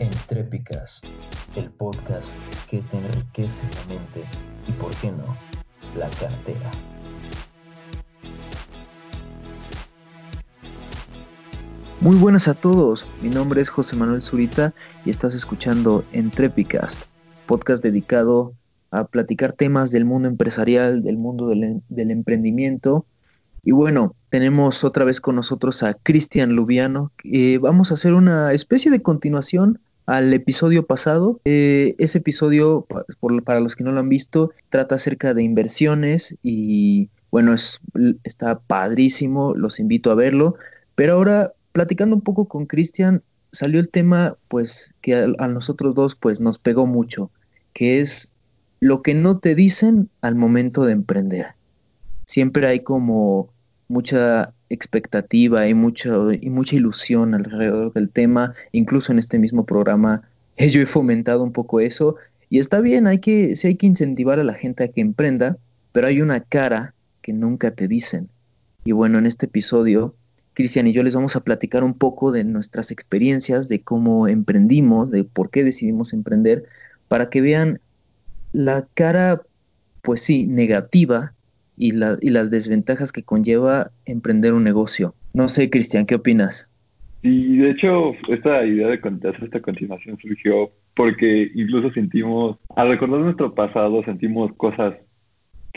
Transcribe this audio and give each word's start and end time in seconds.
Entrepicast, 0.00 1.06
el 1.56 1.70
podcast 1.70 2.30
que 2.70 2.80
te 2.82 2.98
enriquece 2.98 3.60
la 3.62 3.94
mente 3.94 4.22
y, 4.68 4.72
por 4.72 4.92
qué 4.96 5.10
no, 5.10 5.36
la 5.98 6.08
cartera. 6.10 6.70
Muy 12.00 12.14
buenas 12.14 12.46
a 12.46 12.54
todos, 12.54 13.10
mi 13.22 13.28
nombre 13.28 13.60
es 13.60 13.70
José 13.70 13.96
Manuel 13.96 14.22
Zurita 14.22 14.72
y 15.04 15.10
estás 15.10 15.34
escuchando 15.34 16.04
Entrepicast, 16.12 17.06
podcast 17.46 17.82
dedicado 17.82 18.52
a 18.92 19.02
platicar 19.04 19.54
temas 19.54 19.90
del 19.90 20.04
mundo 20.04 20.28
empresarial, 20.28 21.02
del 21.02 21.16
mundo 21.16 21.48
del, 21.48 21.82
del 21.88 22.12
emprendimiento. 22.12 23.04
Y 23.64 23.72
bueno, 23.72 24.14
tenemos 24.30 24.84
otra 24.84 25.04
vez 25.04 25.20
con 25.20 25.34
nosotros 25.34 25.82
a 25.82 25.94
Cristian 25.94 26.52
Lubiano. 26.52 27.10
Eh, 27.24 27.58
vamos 27.58 27.90
a 27.90 27.94
hacer 27.94 28.14
una 28.14 28.52
especie 28.52 28.92
de 28.92 29.02
continuación 29.02 29.80
al 30.08 30.32
episodio 30.32 30.86
pasado. 30.86 31.38
Eh, 31.44 31.94
ese 31.98 32.18
episodio, 32.18 32.86
para 33.44 33.60
los 33.60 33.76
que 33.76 33.84
no 33.84 33.92
lo 33.92 34.00
han 34.00 34.08
visto, 34.08 34.52
trata 34.70 34.94
acerca 34.94 35.34
de 35.34 35.42
inversiones 35.42 36.34
y 36.42 37.10
bueno, 37.30 37.52
es, 37.52 37.80
está 38.24 38.58
padrísimo, 38.58 39.54
los 39.54 39.78
invito 39.78 40.10
a 40.10 40.14
verlo. 40.14 40.54
Pero 40.94 41.12
ahora, 41.12 41.52
platicando 41.72 42.16
un 42.16 42.22
poco 42.22 42.46
con 42.46 42.64
Cristian, 42.64 43.22
salió 43.52 43.78
el 43.78 43.90
tema 43.90 44.38
pues 44.48 44.94
que 45.02 45.14
a, 45.14 45.26
a 45.38 45.46
nosotros 45.46 45.94
dos 45.94 46.14
pues 46.14 46.40
nos 46.40 46.58
pegó 46.58 46.86
mucho, 46.86 47.30
que 47.74 48.00
es 48.00 48.32
lo 48.80 49.02
que 49.02 49.12
no 49.12 49.40
te 49.40 49.54
dicen 49.54 50.08
al 50.22 50.36
momento 50.36 50.86
de 50.86 50.92
emprender. 50.92 51.48
Siempre 52.24 52.66
hay 52.66 52.80
como 52.80 53.50
mucha 53.88 54.54
expectativa 54.70 55.66
y, 55.68 55.74
mucho, 55.74 56.32
y 56.32 56.50
mucha 56.50 56.76
ilusión 56.76 57.34
alrededor 57.34 57.92
del 57.92 58.10
tema. 58.10 58.54
Incluso 58.72 59.12
en 59.12 59.18
este 59.18 59.38
mismo 59.38 59.64
programa 59.64 60.22
yo 60.58 60.80
he 60.80 60.86
fomentado 60.86 61.42
un 61.42 61.52
poco 61.52 61.80
eso. 61.80 62.16
Y 62.50 62.58
está 62.58 62.80
bien, 62.80 63.06
hay 63.06 63.18
que, 63.18 63.54
hay 63.62 63.74
que 63.76 63.86
incentivar 63.86 64.40
a 64.40 64.44
la 64.44 64.54
gente 64.54 64.84
a 64.84 64.88
que 64.88 65.00
emprenda, 65.00 65.58
pero 65.92 66.06
hay 66.06 66.22
una 66.22 66.40
cara 66.40 66.94
que 67.22 67.32
nunca 67.32 67.72
te 67.72 67.88
dicen. 67.88 68.28
Y 68.84 68.92
bueno, 68.92 69.18
en 69.18 69.26
este 69.26 69.46
episodio, 69.46 70.14
Cristian 70.54 70.86
y 70.86 70.92
yo 70.92 71.02
les 71.02 71.14
vamos 71.14 71.36
a 71.36 71.40
platicar 71.40 71.84
un 71.84 71.94
poco 71.94 72.32
de 72.32 72.44
nuestras 72.44 72.90
experiencias, 72.90 73.68
de 73.68 73.82
cómo 73.82 74.28
emprendimos, 74.28 75.10
de 75.10 75.24
por 75.24 75.50
qué 75.50 75.62
decidimos 75.62 76.12
emprender, 76.12 76.64
para 77.08 77.28
que 77.28 77.42
vean 77.42 77.80
la 78.52 78.86
cara, 78.94 79.42
pues 80.00 80.22
sí, 80.22 80.46
negativa 80.46 81.34
y, 81.78 81.92
la, 81.92 82.18
y 82.20 82.30
las 82.30 82.50
desventajas 82.50 83.12
que 83.12 83.22
conlleva 83.22 83.90
emprender 84.04 84.52
un 84.52 84.64
negocio. 84.64 85.14
No 85.32 85.48
sé, 85.48 85.70
Cristian, 85.70 86.06
¿qué 86.06 86.16
opinas? 86.16 86.68
Y 87.22 87.58
de 87.58 87.70
hecho, 87.70 88.12
esta 88.28 88.64
idea 88.64 88.88
de 88.88 88.94
hacer 88.94 89.44
esta 89.44 89.60
continuación 89.60 90.16
surgió 90.20 90.70
porque 90.94 91.50
incluso 91.54 91.90
sentimos, 91.92 92.58
al 92.74 92.88
recordar 92.88 93.20
nuestro 93.20 93.54
pasado, 93.54 94.02
sentimos 94.04 94.52
cosas 94.56 94.94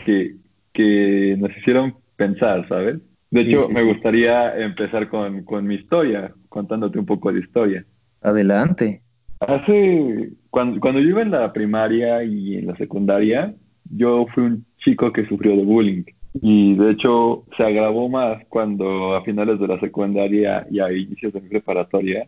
que, 0.05 0.35
que 0.73 1.35
nos 1.39 1.55
hicieron 1.57 1.95
pensar, 2.15 2.67
¿sabes? 2.67 2.97
De 3.29 3.41
hecho, 3.41 3.69
me 3.69 3.83
gustaría 3.83 4.57
empezar 4.57 5.07
con, 5.09 5.43
con 5.43 5.65
mi 5.65 5.75
historia, 5.75 6.33
contándote 6.49 6.99
un 6.99 7.05
poco 7.05 7.31
de 7.31 7.39
historia. 7.39 7.85
Adelante. 8.21 9.01
Hace, 9.39 10.31
cuando, 10.49 10.79
cuando 10.79 10.99
yo 10.99 11.09
iba 11.09 11.21
en 11.21 11.31
la 11.31 11.53
primaria 11.53 12.23
y 12.23 12.57
en 12.57 12.67
la 12.67 12.75
secundaria, 12.75 13.55
yo 13.89 14.25
fui 14.33 14.43
un 14.43 14.65
chico 14.81 15.11
que 15.11 15.25
sufrió 15.25 15.55
de 15.55 15.63
bullying. 15.63 16.03
Y 16.41 16.75
de 16.75 16.91
hecho 16.91 17.45
se 17.57 17.63
agravó 17.63 18.09
más 18.09 18.43
cuando 18.47 19.15
a 19.15 19.23
finales 19.23 19.59
de 19.59 19.67
la 19.67 19.79
secundaria 19.79 20.65
y 20.69 20.79
a 20.79 20.91
inicios 20.91 21.33
de 21.33 21.41
mi 21.41 21.49
preparatoria 21.49 22.27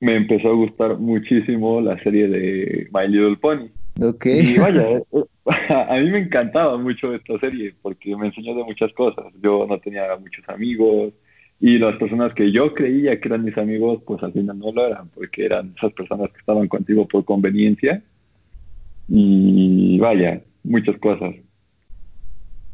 me 0.00 0.16
empezó 0.16 0.48
a 0.48 0.54
gustar 0.54 0.98
muchísimo 0.98 1.80
la 1.80 1.98
serie 2.02 2.28
de 2.28 2.88
My 2.92 3.08
Little 3.08 3.36
Pony. 3.36 3.68
Ok. 4.02 4.26
Y 4.26 4.58
vaya, 4.58 4.88
eh, 4.90 5.04
a 5.88 5.96
mí 6.00 6.10
me 6.10 6.18
encantaba 6.18 6.76
mucho 6.78 7.14
esta 7.14 7.38
serie 7.38 7.74
porque 7.80 8.16
me 8.16 8.26
enseñó 8.26 8.54
de 8.54 8.64
muchas 8.64 8.92
cosas. 8.92 9.26
Yo 9.42 9.66
no 9.68 9.78
tenía 9.78 10.04
muchos 10.18 10.46
amigos 10.48 11.12
y 11.60 11.78
las 11.78 11.96
personas 11.96 12.34
que 12.34 12.50
yo 12.50 12.74
creía 12.74 13.20
que 13.20 13.28
eran 13.28 13.44
mis 13.44 13.56
amigos, 13.56 14.02
pues 14.06 14.22
al 14.22 14.32
final 14.32 14.58
no 14.58 14.72
lo 14.72 14.86
eran 14.86 15.08
porque 15.10 15.46
eran 15.46 15.72
esas 15.76 15.92
personas 15.92 16.30
que 16.32 16.38
estaban 16.38 16.68
contigo 16.68 17.06
por 17.06 17.24
conveniencia. 17.24 18.02
Y 19.08 19.98
vaya, 19.98 20.42
muchas 20.62 20.98
cosas. 20.98 21.34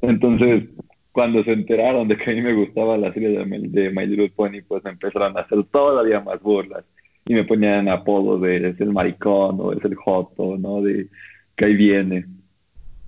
Entonces, 0.03 0.65
cuando 1.13 1.43
se 1.45 1.53
enteraron 1.53 2.09
de 2.09 2.17
que 2.17 2.31
a 2.31 2.35
mí 2.35 2.43
me 2.43 2.55
gustaba 2.55 2.97
la 2.97 3.13
serie 3.13 3.31
de, 3.31 3.45
de 3.45 3.91
My 3.91 4.07
Little 4.07 4.31
Pony, 4.31 4.63
pues 4.67 4.83
me 4.85 4.91
empezaron 4.91 5.37
a 5.37 5.41
hacer 5.41 5.65
todavía 5.65 6.21
más 6.21 6.41
burlas. 6.41 6.85
Y 7.27 7.35
me 7.35 7.45
ponían 7.45 7.89
apodos 7.89 8.41
de 8.41 8.69
es 8.69 8.81
el 8.81 8.93
maricón 8.93 9.57
o 9.61 9.73
es 9.73 9.85
el 9.85 9.95
joto, 9.95 10.57
¿no? 10.57 10.81
De 10.83 11.09
que 11.57 11.65
ahí 11.67 11.75
viene. 11.75 12.25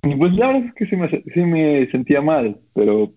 Pues 0.01 0.33
la 0.33 0.47
verdad 0.47 0.65
es 0.65 0.73
que 0.75 0.85
sí 0.85 0.95
me, 0.95 1.09
sí 1.09 1.41
me 1.41 1.89
sentía 1.91 2.21
mal, 2.21 2.57
pero 2.73 3.11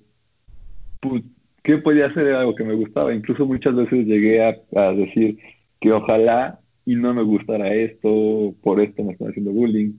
pues, 1.01 1.23
¿qué 1.63 1.79
podía 1.79 2.07
hacer? 2.07 2.29
Era 2.29 2.41
algo 2.41 2.55
que 2.55 2.65
me 2.65 2.75
gustaba. 2.75 3.15
Incluso 3.15 3.45
muchas 3.45 3.75
veces 3.75 4.07
llegué 4.07 4.43
a, 4.45 4.57
a 4.77 4.93
decir 4.93 5.39
que 5.81 5.93
ojalá 5.93 6.61
y 6.87 6.95
no 6.95 7.13
me 7.13 7.23
gustara 7.23 7.75
esto, 7.75 8.55
por 8.63 8.81
esto 8.81 9.03
me 9.03 9.13
están 9.13 9.29
haciendo 9.29 9.51
bullying. 9.51 9.95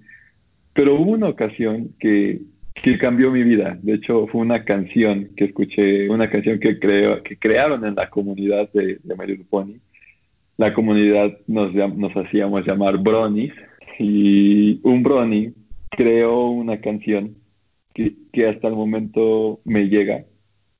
Pero 0.73 0.95
hubo 0.95 1.11
una 1.11 1.27
ocasión 1.27 1.93
que, 1.99 2.41
que 2.81 2.97
cambió 2.97 3.31
mi 3.31 3.43
vida. 3.43 3.77
De 3.81 3.95
hecho, 3.95 4.27
fue 4.27 4.41
una 4.41 4.63
canción 4.63 5.29
que 5.35 5.45
escuché, 5.45 6.09
una 6.09 6.29
canción 6.29 6.59
que, 6.59 6.79
creo, 6.79 7.23
que 7.23 7.37
crearon 7.37 7.85
en 7.85 7.95
la 7.95 8.09
comunidad 8.09 8.71
de, 8.73 8.99
de 9.03 9.45
Pony. 9.49 9.79
La 10.57 10.73
comunidad 10.73 11.37
nos, 11.47 11.73
nos 11.73 12.15
hacíamos 12.15 12.65
llamar 12.65 12.97
Bronies 12.97 13.53
y 13.99 14.79
un 14.83 15.03
Brony 15.03 15.53
creó 15.89 16.49
una 16.49 16.79
canción 16.79 17.35
que, 17.93 18.15
que 18.31 18.47
hasta 18.47 18.67
el 18.67 18.75
momento 18.75 19.59
me 19.65 19.87
llega 19.87 20.25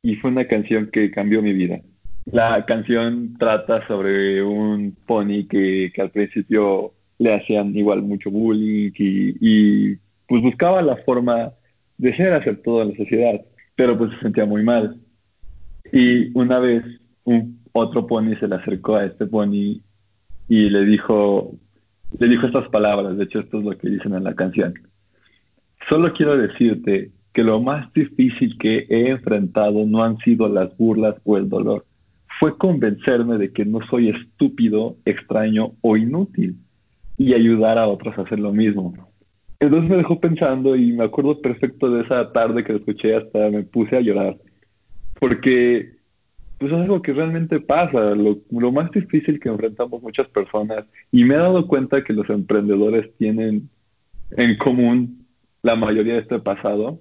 y 0.01 0.15
fue 0.15 0.31
una 0.31 0.45
canción 0.45 0.89
que 0.91 1.11
cambió 1.11 1.41
mi 1.41 1.53
vida. 1.53 1.81
La 2.25 2.65
canción 2.65 3.35
trata 3.39 3.87
sobre 3.87 4.43
un 4.43 4.95
pony 5.05 5.47
que, 5.49 5.91
que 5.93 6.01
al 6.01 6.11
principio 6.11 6.93
le 7.19 7.33
hacían 7.33 7.75
igual 7.75 8.03
mucho 8.03 8.29
bullying 8.29 8.91
y, 8.97 9.35
y 9.39 9.97
pues 10.27 10.41
buscaba 10.41 10.81
la 10.81 10.97
forma 10.97 11.53
de 11.97 12.15
ser 12.15 12.33
aceptado 12.33 12.81
en 12.81 12.89
la 12.89 12.97
sociedad, 12.97 13.41
pero 13.75 13.97
pues 13.97 14.11
se 14.11 14.19
sentía 14.19 14.45
muy 14.45 14.63
mal. 14.63 14.99
Y 15.91 16.37
una 16.37 16.59
vez 16.59 16.83
un 17.23 17.59
otro 17.71 18.07
pony 18.07 18.35
se 18.39 18.47
le 18.47 18.55
acercó 18.55 18.95
a 18.95 19.05
este 19.05 19.25
pony 19.25 19.81
y 20.47 20.69
le 20.69 20.85
dijo, 20.85 21.55
le 22.17 22.27
dijo 22.27 22.47
estas 22.47 22.69
palabras, 22.69 23.17
de 23.17 23.23
hecho 23.23 23.39
esto 23.39 23.59
es 23.59 23.65
lo 23.65 23.77
que 23.77 23.89
dicen 23.89 24.13
en 24.13 24.23
la 24.23 24.35
canción. 24.35 24.73
Solo 25.89 26.11
quiero 26.13 26.37
decirte 26.37 27.11
que 27.33 27.43
lo 27.43 27.61
más 27.61 27.91
difícil 27.93 28.57
que 28.57 28.87
he 28.89 29.09
enfrentado 29.09 29.85
no 29.85 30.03
han 30.03 30.17
sido 30.19 30.49
las 30.49 30.75
burlas 30.77 31.15
o 31.23 31.37
el 31.37 31.49
dolor, 31.49 31.85
fue 32.39 32.57
convencerme 32.57 33.37
de 33.37 33.51
que 33.51 33.65
no 33.65 33.79
soy 33.89 34.09
estúpido, 34.09 34.97
extraño 35.05 35.73
o 35.81 35.97
inútil 35.97 36.57
y 37.17 37.33
ayudar 37.33 37.77
a 37.77 37.87
otros 37.87 38.17
a 38.17 38.21
hacer 38.21 38.39
lo 38.39 38.53
mismo. 38.53 38.93
Entonces 39.59 39.89
me 39.89 39.97
dejó 39.97 40.19
pensando 40.19 40.75
y 40.75 40.93
me 40.93 41.05
acuerdo 41.05 41.41
perfecto 41.41 41.89
de 41.89 42.03
esa 42.03 42.31
tarde 42.31 42.63
que 42.63 42.75
escuché, 42.75 43.15
hasta 43.15 43.49
me 43.49 43.63
puse 43.63 43.97
a 43.97 44.01
llorar. 44.01 44.37
Porque 45.19 45.97
pues 46.59 46.71
es 46.71 46.77
algo 46.77 47.01
que 47.01 47.13
realmente 47.13 47.59
pasa, 47.59 48.15
lo, 48.15 48.39
lo, 48.49 48.71
más 48.71 48.91
difícil 48.91 49.39
que 49.39 49.49
enfrentamos 49.49 50.01
muchas 50.01 50.27
personas. 50.29 50.85
Y 51.11 51.23
me 51.23 51.35
he 51.35 51.37
dado 51.37 51.67
cuenta 51.67 52.03
que 52.03 52.13
los 52.13 52.29
emprendedores 52.29 53.15
tienen 53.17 53.69
en 54.31 54.57
común 54.57 55.25
la 55.61 55.75
mayoría 55.75 56.13
de 56.13 56.21
este 56.21 56.39
pasado. 56.39 56.99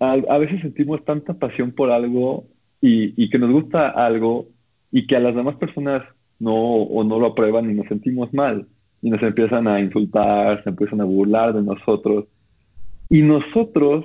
A, 0.00 0.12
a 0.12 0.38
veces 0.38 0.60
sentimos 0.62 1.04
tanta 1.04 1.34
pasión 1.34 1.72
por 1.72 1.90
algo 1.90 2.46
y, 2.80 3.22
y, 3.22 3.30
que 3.30 3.38
nos 3.38 3.50
gusta 3.50 3.90
algo 3.90 4.48
y 4.90 5.06
que 5.06 5.16
a 5.16 5.20
las 5.20 5.34
demás 5.34 5.56
personas 5.56 6.02
no 6.38 6.54
o 6.54 7.04
no 7.04 7.18
lo 7.18 7.26
aprueban 7.26 7.70
y 7.70 7.74
nos 7.74 7.86
sentimos 7.86 8.32
mal 8.32 8.66
y 9.02 9.10
nos 9.10 9.22
empiezan 9.22 9.66
a 9.66 9.80
insultar, 9.80 10.62
se 10.62 10.70
empiezan 10.70 11.00
a 11.00 11.04
burlar 11.04 11.54
de 11.54 11.62
nosotros. 11.62 12.26
Y 13.08 13.22
nosotros 13.22 14.04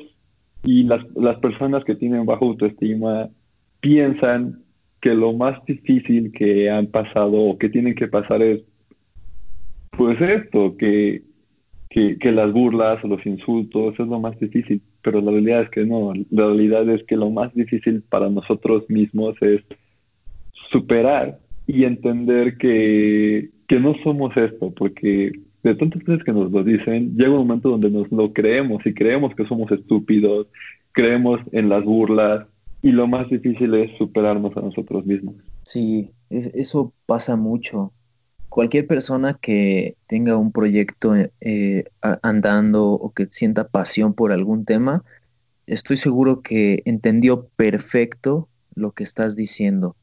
y 0.64 0.84
las, 0.84 1.04
las 1.16 1.38
personas 1.40 1.84
que 1.84 1.96
tienen 1.96 2.26
bajo 2.26 2.46
autoestima 2.46 3.30
piensan 3.80 4.64
que 5.00 5.14
lo 5.14 5.34
más 5.34 5.64
difícil 5.66 6.32
que 6.32 6.70
han 6.72 6.88
pasado 6.88 7.34
o 7.34 7.58
que 7.58 7.70
tienen 7.70 7.94
que 7.94 8.08
pasar 8.08 8.42
es, 8.42 8.62
pues 9.92 10.20
esto, 10.20 10.76
que, 10.78 11.24
que, 11.90 12.18
que 12.18 12.32
las 12.32 12.52
burlas 12.52 13.04
los 13.04 13.24
insultos 13.26 13.94
es 14.00 14.08
lo 14.08 14.20
más 14.20 14.40
difícil. 14.40 14.82
Pero 15.04 15.22
la 15.22 15.32
realidad 15.32 15.62
es 15.62 15.70
que 15.70 15.86
no, 15.86 16.14
la 16.32 16.48
realidad 16.48 16.90
es 16.90 17.04
que 17.04 17.16
lo 17.16 17.30
más 17.30 17.54
difícil 17.54 18.02
para 18.02 18.30
nosotros 18.30 18.90
mismos 18.90 19.36
es 19.42 19.62
superar 20.72 21.38
y 21.68 21.84
entender 21.84 22.58
que, 22.58 23.50
que 23.68 23.80
no 23.80 23.96
somos 24.04 24.36
esto, 24.38 24.72
porque 24.72 25.32
de 25.64 25.76
tantas 25.76 26.04
veces 26.04 26.24
que 26.24 26.32
nos 26.32 26.52
lo 26.52 26.64
dicen, 26.64 27.16
llega 27.18 27.32
un 27.32 27.48
momento 27.48 27.70
donde 27.70 27.90
nos 27.90 28.12
lo 28.12 28.32
creemos 28.34 28.86
y 28.86 28.94
creemos 28.94 29.34
que 29.36 29.48
somos 29.48 29.72
estúpidos, 29.72 30.48
creemos 30.92 31.40
en 31.52 31.70
las 31.70 31.84
burlas 31.84 32.46
y 32.84 32.92
lo 32.92 33.08
más 33.08 33.28
difícil 33.30 33.74
es 33.74 33.90
superarnos 33.98 34.56
a 34.56 34.62
nosotros 34.62 35.06
mismos. 35.06 35.36
Sí, 35.64 36.12
eso 36.30 36.94
pasa 37.08 37.36
mucho. 37.36 37.92
cualquier 38.48 38.86
persona 38.86 39.38
que 39.42 39.96
tenga 40.08 40.38
un 40.38 40.52
proyecto 40.52 41.16
eh, 41.42 41.86
andando 42.22 42.92
o 42.92 43.12
que 43.12 43.28
sienta 43.32 43.68
pasión 43.68 44.14
por 44.14 44.32
algún 44.32 44.66
tema, 44.66 45.04
estoy 45.66 45.98
seguro 45.98 46.42
que 46.42 46.84
entendió 46.86 47.48
perfecto 47.56 48.48
lo 48.76 48.92
que 48.92 49.04
estás 49.04 49.36
diciendo. 49.36 49.96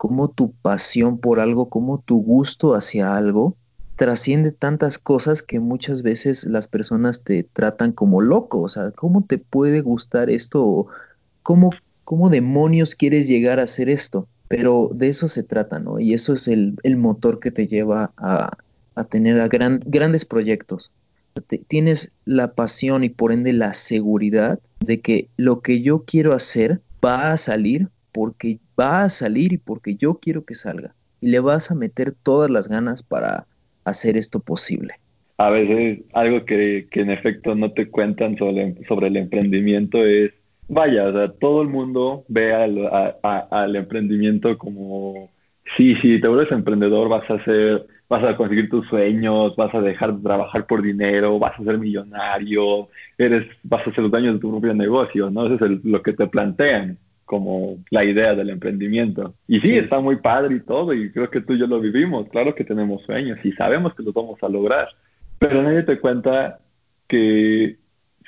Cómo 0.00 0.28
tu 0.28 0.52
pasión 0.62 1.18
por 1.18 1.40
algo, 1.40 1.68
cómo 1.68 2.02
tu 2.02 2.22
gusto 2.22 2.74
hacia 2.74 3.14
algo 3.14 3.54
trasciende 3.96 4.50
tantas 4.50 4.96
cosas 4.96 5.42
que 5.42 5.60
muchas 5.60 6.00
veces 6.00 6.46
las 6.46 6.66
personas 6.66 7.22
te 7.22 7.42
tratan 7.42 7.92
como 7.92 8.22
loco. 8.22 8.62
O 8.62 8.68
sea, 8.70 8.92
¿cómo 8.92 9.26
te 9.28 9.36
puede 9.36 9.82
gustar 9.82 10.30
esto? 10.30 10.86
¿Cómo, 11.42 11.68
cómo 12.04 12.30
demonios 12.30 12.94
quieres 12.94 13.28
llegar 13.28 13.60
a 13.60 13.64
hacer 13.64 13.90
esto? 13.90 14.26
Pero 14.48 14.88
de 14.94 15.08
eso 15.08 15.28
se 15.28 15.42
trata, 15.42 15.80
¿no? 15.80 16.00
Y 16.00 16.14
eso 16.14 16.32
es 16.32 16.48
el, 16.48 16.78
motor 16.96 17.40
que 17.40 17.50
te 17.50 17.66
lleva 17.66 18.10
a, 18.16 18.56
tener 19.10 19.38
a 19.38 19.48
grandes 19.48 20.24
proyectos. 20.24 20.90
tienes 21.68 22.10
la 22.24 22.54
pasión 22.54 23.04
y 23.04 23.10
por 23.10 23.32
ende 23.32 23.52
la 23.52 23.74
seguridad 23.74 24.60
de 24.78 25.02
que 25.02 25.28
lo 25.36 25.60
que 25.60 25.82
yo 25.82 26.04
quiero 26.06 26.32
hacer 26.32 26.80
va 27.04 27.32
a 27.32 27.36
salir 27.36 27.90
porque 28.12 28.58
va 28.78 29.04
a 29.04 29.08
salir 29.08 29.52
y 29.52 29.58
porque 29.58 29.96
yo 29.96 30.14
quiero 30.14 30.44
que 30.44 30.54
salga. 30.54 30.94
Y 31.20 31.28
le 31.28 31.40
vas 31.40 31.70
a 31.70 31.74
meter 31.74 32.14
todas 32.22 32.50
las 32.50 32.68
ganas 32.68 33.02
para 33.02 33.46
hacer 33.84 34.16
esto 34.16 34.40
posible. 34.40 34.94
A 35.38 35.50
veces 35.50 36.00
algo 36.12 36.44
que, 36.44 36.86
en 36.90 37.10
efecto 37.10 37.54
no 37.54 37.72
te 37.72 37.88
cuentan 37.88 38.36
sobre, 38.36 38.76
sobre 38.86 39.08
el 39.08 39.16
emprendimiento 39.16 40.04
es, 40.04 40.32
vaya, 40.68 41.08
o 41.08 41.12
sea, 41.12 41.32
todo 41.32 41.62
el 41.62 41.68
mundo 41.68 42.24
ve 42.28 42.52
al, 42.52 42.90
al 43.22 43.76
emprendimiento 43.76 44.58
como, 44.58 45.30
sí, 45.76 45.94
sí, 45.96 46.20
te 46.20 46.28
vuelves 46.28 46.52
emprendedor, 46.52 47.08
vas 47.08 47.28
a 47.30 47.34
hacer, 47.34 47.86
vas 48.08 48.24
a 48.24 48.36
conseguir 48.36 48.68
tus 48.68 48.86
sueños, 48.88 49.56
vas 49.56 49.74
a 49.74 49.80
dejar 49.80 50.14
de 50.14 50.22
trabajar 50.22 50.66
por 50.66 50.82
dinero, 50.82 51.38
vas 51.38 51.58
a 51.58 51.64
ser 51.64 51.78
millonario, 51.78 52.88
eres, 53.16 53.46
vas 53.62 53.86
a 53.86 54.00
los 54.00 54.10
daños 54.10 54.34
de 54.34 54.40
tu 54.40 54.50
propio 54.50 54.74
negocio, 54.74 55.30
¿no? 55.30 55.46
Eso 55.46 55.64
es 55.64 55.84
lo 55.84 56.02
que 56.02 56.12
te 56.12 56.26
plantean 56.26 56.98
como 57.30 57.78
la 57.90 58.04
idea 58.04 58.34
del 58.34 58.50
emprendimiento. 58.50 59.34
Y 59.46 59.60
sí, 59.60 59.76
está 59.76 60.00
muy 60.00 60.16
padre 60.16 60.56
y 60.56 60.60
todo, 60.62 60.92
y 60.92 61.12
creo 61.12 61.30
que 61.30 61.40
tú 61.40 61.52
y 61.52 61.60
yo 61.60 61.68
lo 61.68 61.78
vivimos, 61.78 62.28
claro 62.28 62.56
que 62.56 62.64
tenemos 62.64 63.04
sueños 63.04 63.38
y 63.44 63.52
sabemos 63.52 63.94
que 63.94 64.02
los 64.02 64.12
vamos 64.12 64.42
a 64.42 64.48
lograr, 64.48 64.88
pero 65.38 65.62
nadie 65.62 65.84
te 65.84 66.00
cuenta 66.00 66.58
que 67.06 67.76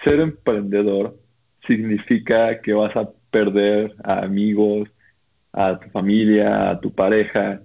ser 0.05 0.21
emprendedor 0.21 1.19
significa 1.67 2.61
que 2.61 2.75
vas 2.75 2.95
a 2.95 3.11
perder 3.33 3.93
a 4.05 4.21
amigos, 4.21 4.89
a 5.53 5.81
tu 5.81 5.91
familia, 5.91 6.71
a 6.71 6.81
tu 6.81 6.93
pareja, 6.93 7.61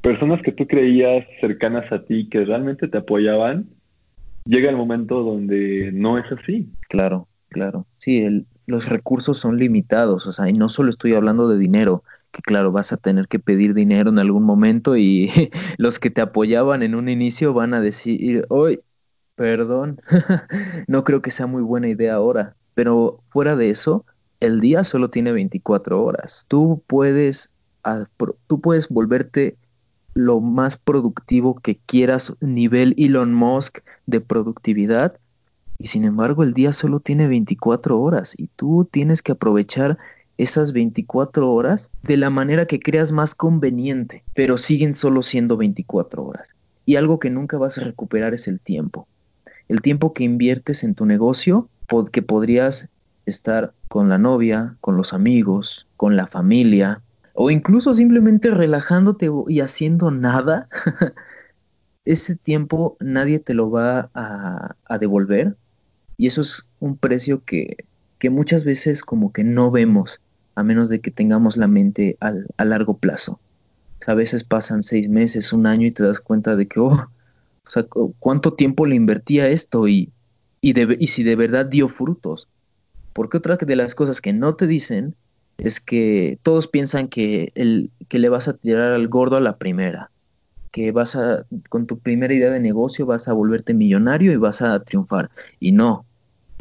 personas 0.00 0.42
que 0.42 0.50
tú 0.50 0.66
creías 0.66 1.24
cercanas 1.40 1.92
a 1.92 2.02
ti, 2.02 2.28
que 2.28 2.44
realmente 2.44 2.88
te 2.88 2.98
apoyaban, 2.98 3.68
llega 4.44 4.68
el 4.68 4.76
momento 4.76 5.22
donde 5.22 5.92
no 5.92 6.18
es 6.18 6.24
así. 6.32 6.68
Claro, 6.88 7.28
claro. 7.50 7.86
Sí, 7.98 8.22
el, 8.22 8.46
los 8.66 8.88
recursos 8.88 9.38
son 9.38 9.58
limitados, 9.58 10.26
o 10.26 10.32
sea, 10.32 10.48
y 10.48 10.52
no 10.52 10.68
solo 10.68 10.90
estoy 10.90 11.14
hablando 11.14 11.48
de 11.48 11.58
dinero, 11.58 12.02
que 12.32 12.42
claro, 12.42 12.72
vas 12.72 12.92
a 12.92 12.96
tener 12.96 13.28
que 13.28 13.38
pedir 13.38 13.74
dinero 13.74 14.10
en 14.10 14.18
algún 14.18 14.42
momento 14.42 14.96
y 14.96 15.30
los 15.78 15.98
que 15.98 16.10
te 16.10 16.20
apoyaban 16.20 16.82
en 16.82 16.94
un 16.94 17.08
inicio 17.08 17.54
van 17.54 17.74
a 17.74 17.80
decir, 17.80 18.44
hoy, 18.48 18.80
perdón, 19.36 20.00
no 20.88 21.04
creo 21.04 21.22
que 21.22 21.30
sea 21.30 21.46
muy 21.46 21.62
buena 21.62 21.88
idea 21.88 22.14
ahora, 22.14 22.56
pero 22.74 23.20
fuera 23.30 23.56
de 23.56 23.70
eso, 23.70 24.04
el 24.40 24.60
día 24.60 24.84
solo 24.84 25.08
tiene 25.08 25.32
24 25.32 26.02
horas. 26.02 26.44
Tú 26.48 26.82
puedes, 26.86 27.50
tú 28.46 28.60
puedes 28.60 28.88
volverte 28.88 29.56
lo 30.14 30.40
más 30.40 30.76
productivo 30.76 31.56
que 31.60 31.78
quieras, 31.86 32.34
nivel 32.40 32.94
Elon 32.98 33.34
Musk 33.34 33.80
de 34.06 34.20
productividad, 34.20 35.18
y 35.78 35.88
sin 35.88 36.04
embargo, 36.04 36.42
el 36.42 36.54
día 36.54 36.72
solo 36.72 37.00
tiene 37.00 37.28
24 37.28 38.00
horas 38.00 38.34
y 38.36 38.48
tú 38.56 38.88
tienes 38.90 39.22
que 39.22 39.32
aprovechar 39.32 39.98
esas 40.38 40.72
24 40.72 41.50
horas 41.50 41.90
de 42.02 42.16
la 42.16 42.30
manera 42.30 42.66
que 42.66 42.80
creas 42.80 43.12
más 43.12 43.34
conveniente, 43.34 44.22
pero 44.34 44.58
siguen 44.58 44.94
solo 44.94 45.22
siendo 45.22 45.56
24 45.56 46.24
horas. 46.24 46.48
Y 46.84 46.96
algo 46.96 47.18
que 47.18 47.30
nunca 47.30 47.58
vas 47.58 47.78
a 47.78 47.82
recuperar 47.84 48.34
es 48.34 48.48
el 48.48 48.60
tiempo. 48.60 49.06
El 49.68 49.82
tiempo 49.82 50.12
que 50.12 50.24
inviertes 50.24 50.84
en 50.84 50.94
tu 50.94 51.06
negocio, 51.06 51.68
que 52.12 52.22
podrías 52.22 52.88
estar 53.24 53.72
con 53.88 54.08
la 54.08 54.18
novia, 54.18 54.76
con 54.80 54.96
los 54.96 55.12
amigos, 55.12 55.86
con 55.96 56.16
la 56.16 56.26
familia, 56.26 57.00
o 57.34 57.50
incluso 57.50 57.94
simplemente 57.94 58.50
relajándote 58.50 59.30
y 59.48 59.60
haciendo 59.60 60.10
nada, 60.10 60.68
ese 62.04 62.36
tiempo 62.36 62.96
nadie 63.00 63.40
te 63.40 63.52
lo 63.52 63.70
va 63.70 64.10
a, 64.14 64.76
a 64.84 64.98
devolver 64.98 65.56
y 66.18 66.26
eso 66.26 66.42
es 66.42 66.66
un 66.80 66.96
precio 66.96 67.42
que, 67.44 67.84
muchas 68.28 68.64
veces 68.64 69.02
como 69.02 69.32
que 69.32 69.44
no 69.44 69.70
vemos, 69.70 70.20
a 70.56 70.64
menos 70.64 70.88
de 70.88 71.00
que 71.00 71.12
tengamos 71.12 71.56
la 71.56 71.68
mente 71.68 72.16
al, 72.18 72.48
a 72.56 72.64
largo 72.64 72.96
plazo. 72.98 73.38
A 74.04 74.14
veces 74.14 74.42
pasan 74.42 74.82
seis 74.82 75.08
meses, 75.08 75.52
un 75.52 75.64
año 75.64 75.86
y 75.86 75.92
te 75.92 76.02
das 76.02 76.18
cuenta 76.18 76.56
de 76.56 76.66
que, 76.66 76.80
oh, 76.80 76.88
o 77.66 77.70
sea, 77.70 77.84
¿cuánto 78.18 78.54
tiempo 78.54 78.84
le 78.84 78.96
invertí 78.96 79.38
a 79.38 79.48
esto 79.48 79.86
y, 79.86 80.10
y, 80.60 81.04
y 81.04 81.06
si 81.06 81.22
de 81.22 81.36
verdad 81.36 81.66
dio 81.66 81.88
frutos? 81.88 82.48
Porque 83.12 83.36
otra 83.36 83.56
de 83.56 83.76
las 83.76 83.94
cosas 83.94 84.20
que 84.20 84.32
no 84.32 84.56
te 84.56 84.66
dicen 84.66 85.14
es 85.58 85.80
que 85.80 86.38
todos 86.42 86.66
piensan 86.66 87.06
que, 87.06 87.52
el, 87.54 87.90
que 88.08 88.18
le 88.18 88.28
vas 88.28 88.48
a 88.48 88.54
tirar 88.54 88.92
al 88.92 89.06
gordo 89.06 89.36
a 89.36 89.40
la 89.40 89.56
primera, 89.56 90.10
que 90.76 90.92
vas 90.92 91.16
a, 91.16 91.46
con 91.70 91.86
tu 91.86 92.00
primera 92.00 92.34
idea 92.34 92.50
de 92.50 92.60
negocio 92.60 93.06
vas 93.06 93.28
a 93.28 93.32
volverte 93.32 93.72
millonario 93.72 94.30
y 94.30 94.36
vas 94.36 94.60
a 94.60 94.78
triunfar. 94.80 95.30
Y 95.58 95.72
no, 95.72 96.04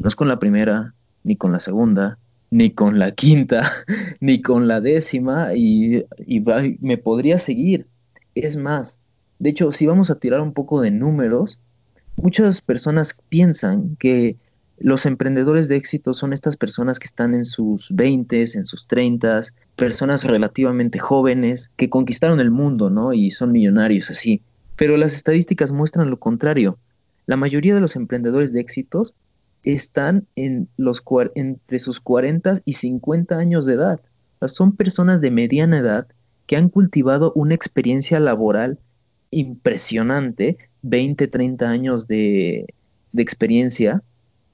no 0.02 0.08
es 0.08 0.16
con 0.16 0.30
la 0.30 0.40
primera, 0.40 0.94
ni 1.26 1.36
con 1.36 1.52
la 1.52 1.60
segunda, 1.60 2.18
ni 2.50 2.72
con 2.72 2.98
la 2.98 3.12
quinta, 3.12 3.74
ni 4.22 4.42
con 4.42 4.70
la 4.70 4.80
décima, 4.80 5.54
y, 5.54 6.06
me 6.80 6.98
podría 6.98 7.40
seguir. 7.40 7.88
Es 8.36 8.56
más, 8.56 8.98
de 9.40 9.50
hecho, 9.50 9.74
si 9.74 9.86
vamos 9.86 10.10
a 10.10 10.18
tirar 10.18 10.40
un 10.40 10.54
poco 10.54 10.80
de 10.80 10.92
números, 10.92 11.60
muchas 12.16 12.62
personas 12.62 13.18
piensan 13.28 13.98
que 13.98 14.38
los 14.78 15.06
emprendedores 15.06 15.68
de 15.68 15.76
éxito 15.76 16.14
son 16.14 16.32
estas 16.32 16.56
personas 16.56 17.00
que 17.00 17.08
están 17.08 17.34
en 17.34 17.44
sus 17.44 17.94
20, 17.94 18.46
en 18.54 18.66
sus 18.66 18.88
30, 18.88 19.42
personas 19.76 20.24
relativamente 20.24 21.00
jóvenes 21.00 21.72
que 21.76 21.90
conquistaron 21.90 22.40
el 22.40 22.52
mundo, 22.52 22.90
¿no? 22.90 23.14
Y 23.14 23.32
son 23.32 23.52
millonarios 23.52 24.10
así. 24.10 24.42
Pero 24.76 24.98
las 24.98 25.14
estadísticas 25.14 25.72
muestran 25.72 26.10
lo 26.10 26.18
contrario. 26.18 26.78
La 27.26 27.38
mayoría 27.38 27.74
de 27.74 27.82
los 27.82 27.96
emprendedores 27.96 28.54
de 28.54 28.62
éxitos 28.62 29.14
están 29.64 30.28
en 30.36 30.68
los, 30.78 31.04
entre 31.34 31.80
sus 31.80 32.00
40 32.00 32.62
y 32.66 32.74
50 32.74 33.38
años 33.38 33.66
de 33.66 33.74
edad. 33.74 34.00
son 34.48 34.76
personas 34.76 35.22
de 35.22 35.32
mediana 35.32 35.80
edad 35.80 36.08
que 36.46 36.56
han 36.56 36.70
cultivado 36.70 37.34
una 37.36 37.56
experiencia 37.56 38.20
laboral 38.20 38.78
impresionante, 39.32 40.58
20, 40.84 41.28
30 41.28 41.68
años 41.68 42.08
de, 42.08 42.68
de 43.12 43.22
experiencia, 43.24 44.04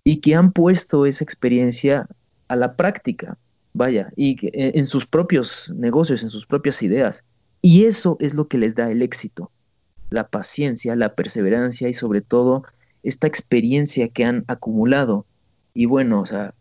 y 0.04 0.22
que 0.22 0.34
han 0.34 0.54
puesto 0.54 1.06
esa 1.06 1.24
experiencia 1.24 2.08
a 2.48 2.56
la 2.56 2.76
práctica, 2.76 3.38
vaya, 3.74 4.12
y 4.16 4.38
e, 4.48 4.78
en 4.78 4.86
sus 4.86 5.06
propios 5.06 5.72
negocios, 5.76 6.24
en 6.24 6.30
sus 6.30 6.46
propias 6.46 6.82
ideas. 6.84 7.24
Y 7.62 7.86
eso 7.86 8.18
es 8.20 8.34
lo 8.34 8.48
que 8.48 8.58
les 8.58 8.76
da 8.76 8.90
el 8.92 9.02
éxito, 9.02 9.52
la 10.10 10.28
paciencia, 10.28 10.96
la 10.96 11.14
perseverancia 11.14 11.90
y 11.90 11.94
sobre 11.94 12.22
todo 12.22 12.64
esta 13.04 13.28
experiencia 13.28 14.08
que 14.10 14.26
han 14.26 14.44
acumulado. 14.48 15.26
Y 15.74 15.86
bueno, 15.86 16.22
o 16.22 16.26
sea, 16.26 16.54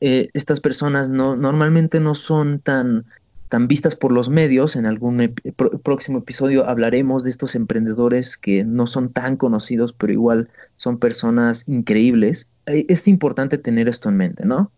eh, 0.00 0.30
estas 0.32 0.60
personas 0.60 1.08
no, 1.08 1.36
normalmente 1.36 2.00
no 2.00 2.14
son 2.14 2.60
tan, 2.60 3.04
tan 3.48 3.68
vistas 3.68 3.94
por 3.94 4.12
los 4.12 4.28
medios. 4.28 4.76
En 4.76 4.86
algún 4.86 5.34
próximo 5.82 6.18
episodio 6.18 6.66
hablaremos 6.66 7.22
de 7.24 7.30
estos 7.30 7.54
emprendedores 7.54 8.36
que 8.36 8.64
no 8.64 8.86
son 8.86 9.12
tan 9.12 9.36
conocidos, 9.36 9.92
pero 9.92 10.12
igual 10.12 10.48
son 10.76 10.98
personas 10.98 11.68
increíbles. 11.68 12.48
Eh, 12.66 12.86
es 12.88 13.06
importante 13.08 13.58
tener 13.58 13.88
esto 13.88 14.08
en 14.08 14.16
mente, 14.16 14.44
¿no? 14.46 14.70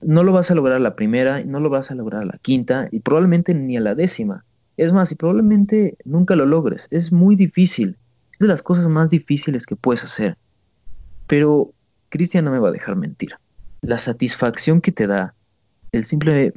No 0.00 0.24
lo 0.24 0.32
vas 0.32 0.50
a 0.50 0.54
lograr 0.54 0.80
la 0.80 0.96
primera, 0.96 1.42
no 1.44 1.60
lo 1.60 1.70
vas 1.70 1.90
a 1.90 1.94
lograr 1.94 2.26
la 2.26 2.38
quinta 2.42 2.88
y 2.90 3.00
probablemente 3.00 3.54
ni 3.54 3.76
a 3.76 3.80
la 3.80 3.94
décima. 3.94 4.44
Es 4.76 4.92
más, 4.92 5.12
y 5.12 5.14
probablemente 5.14 5.96
nunca 6.04 6.36
lo 6.36 6.46
logres. 6.46 6.88
Es 6.90 7.12
muy 7.12 7.36
difícil 7.36 7.96
de 8.38 8.46
las 8.46 8.62
cosas 8.62 8.88
más 8.88 9.10
difíciles 9.10 9.66
que 9.66 9.76
puedes 9.76 10.02
hacer. 10.02 10.36
Pero 11.26 11.72
Cristian 12.08 12.44
no 12.44 12.50
me 12.50 12.58
va 12.58 12.68
a 12.68 12.72
dejar 12.72 12.96
mentir. 12.96 13.34
La 13.82 13.98
satisfacción 13.98 14.80
que 14.80 14.92
te 14.92 15.06
da 15.06 15.34
el 15.92 16.04
simple 16.04 16.52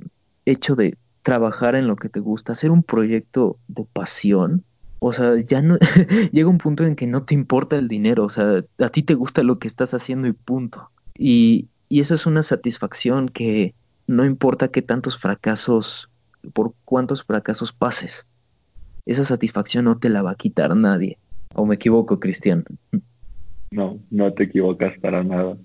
hecho 0.46 0.76
de 0.76 0.98
trabajar 1.22 1.76
en 1.76 1.88
lo 1.88 1.96
que 1.96 2.10
te 2.10 2.20
gusta, 2.20 2.52
hacer 2.52 2.72
un 2.72 2.84
proyecto 2.84 3.58
de 3.68 3.86
pasión, 3.92 4.64
o 5.00 5.12
sea, 5.12 5.40
ya 5.40 5.62
no 5.62 5.78
llega 6.32 6.50
un 6.50 6.58
punto 6.58 6.86
en 6.86 6.96
que 6.96 7.08
no 7.08 7.24
te 7.24 7.34
importa 7.34 7.76
el 7.78 7.88
dinero, 7.88 8.26
o 8.26 8.30
sea, 8.30 8.64
a 8.78 8.90
ti 8.90 9.04
te 9.04 9.16
gusta 9.16 9.44
lo 9.44 9.60
que 9.60 9.68
estás 9.68 9.94
haciendo 9.94 10.28
y 10.28 10.34
punto. 10.34 10.90
Y, 11.18 11.68
y 11.94 12.00
esa 12.00 12.16
es 12.16 12.26
una 12.26 12.42
satisfacción 12.42 13.30
que 13.30 13.76
no 14.08 14.26
importa 14.26 14.70
qué 14.70 14.82
tantos 14.82 15.20
fracasos, 15.20 16.10
por 16.52 16.74
cuántos 16.86 17.24
fracasos 17.24 17.72
pases, 17.72 18.26
esa 19.06 19.24
satisfacción 19.24 19.86
no 19.86 20.00
te 20.00 20.10
la 20.10 20.24
va 20.24 20.32
a 20.32 20.36
quitar 20.36 20.76
nadie. 20.76 21.20
¿O 21.54 21.68
me 21.68 21.76
equivoco, 21.76 22.20
Cristian? 22.20 22.66
No, 23.70 24.00
no 24.10 24.34
te 24.34 24.46
equivocas 24.46 24.98
para 25.02 25.24
nada. 25.24 25.56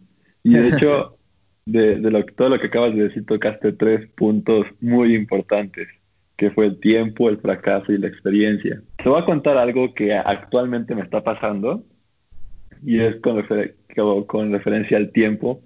Y 0.43 0.53
de 0.53 0.69
hecho, 0.69 1.17
de, 1.65 1.97
lo, 1.97 2.23
todo 2.27 2.51
lo 2.51 2.61
que 2.61 2.67
acabas 2.67 2.95
de 2.95 3.05
decir, 3.05 3.25
tocaste 3.25 3.73
tres 3.73 4.07
puntos 4.11 4.67
muy 4.83 5.15
importantes, 5.15 5.89
que 6.37 6.51
fue 6.51 6.67
el 6.67 6.79
tiempo, 6.79 7.31
el 7.31 7.39
fracaso 7.39 7.91
y 7.91 7.97
la 7.97 8.09
experiencia. 8.09 8.83
Te 9.03 9.09
voy 9.09 9.23
a 9.23 9.25
contar 9.25 9.57
algo 9.57 9.95
que 9.95 10.13
actualmente 10.13 10.95
me 10.95 11.01
está 11.01 11.25
pasando, 11.25 11.87
y 12.85 12.99
es 12.99 13.17
con, 13.23 13.43
con 14.27 14.53
referencia 14.53 14.99
al 14.99 15.11
tiempo. 15.11 15.63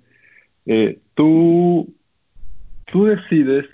Eh, 0.66 1.00
tú, 1.14 1.92
tú 2.90 3.04
decides 3.04 3.66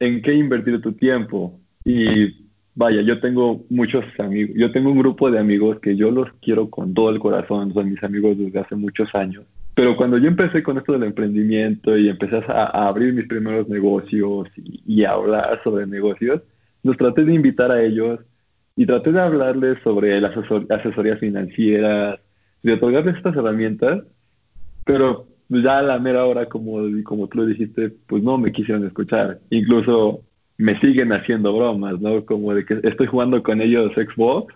en 0.00 0.22
qué 0.22 0.34
invertir 0.34 0.80
tu 0.80 0.92
tiempo. 0.92 1.58
Y 1.84 2.46
vaya, 2.74 3.02
yo 3.02 3.20
tengo 3.20 3.64
muchos 3.70 4.04
amigos, 4.18 4.56
yo 4.56 4.72
tengo 4.72 4.90
un 4.90 4.98
grupo 4.98 5.30
de 5.30 5.38
amigos 5.38 5.78
que 5.80 5.96
yo 5.96 6.10
los 6.10 6.28
quiero 6.40 6.70
con 6.70 6.94
todo 6.94 7.10
el 7.10 7.18
corazón, 7.18 7.72
son 7.72 7.90
mis 7.90 8.02
amigos 8.02 8.38
desde 8.38 8.60
hace 8.60 8.74
muchos 8.74 9.14
años. 9.14 9.44
Pero 9.74 9.96
cuando 9.96 10.18
yo 10.18 10.28
empecé 10.28 10.62
con 10.62 10.78
esto 10.78 10.92
del 10.92 11.02
emprendimiento 11.02 11.98
y 11.98 12.08
empecé 12.08 12.36
a, 12.46 12.86
abrir 12.86 13.12
mis 13.12 13.26
primeros 13.26 13.68
negocios 13.68 14.48
y, 14.56 15.04
a 15.04 15.12
hablar 15.12 15.60
sobre 15.64 15.86
negocios, 15.86 16.42
los 16.84 16.96
traté 16.96 17.24
de 17.24 17.34
invitar 17.34 17.72
a 17.72 17.82
ellos 17.82 18.20
y 18.76 18.86
traté 18.86 19.10
de 19.10 19.20
hablarles 19.20 19.78
sobre 19.82 20.20
las 20.20 20.32
asesorías 20.36 21.18
financieras, 21.18 22.20
de 22.62 22.72
otorgarles 22.72 23.16
estas 23.16 23.36
herramientas, 23.36 24.04
pero 24.84 25.26
ya 25.48 25.78
a 25.78 25.82
la 25.82 25.98
mera 25.98 26.24
hora, 26.24 26.46
como, 26.46 26.78
como 27.04 27.28
tú 27.28 27.38
lo 27.38 27.46
dijiste, 27.46 27.90
pues 28.06 28.22
no 28.22 28.38
me 28.38 28.52
quisieron 28.52 28.86
escuchar. 28.86 29.40
Incluso 29.50 30.20
me 30.56 30.78
siguen 30.80 31.12
haciendo 31.12 31.56
bromas, 31.56 32.00
¿no? 32.00 32.24
Como 32.24 32.54
de 32.54 32.64
que 32.64 32.80
estoy 32.82 33.06
jugando 33.06 33.42
con 33.42 33.60
ellos 33.60 33.92
Xbox 33.94 34.54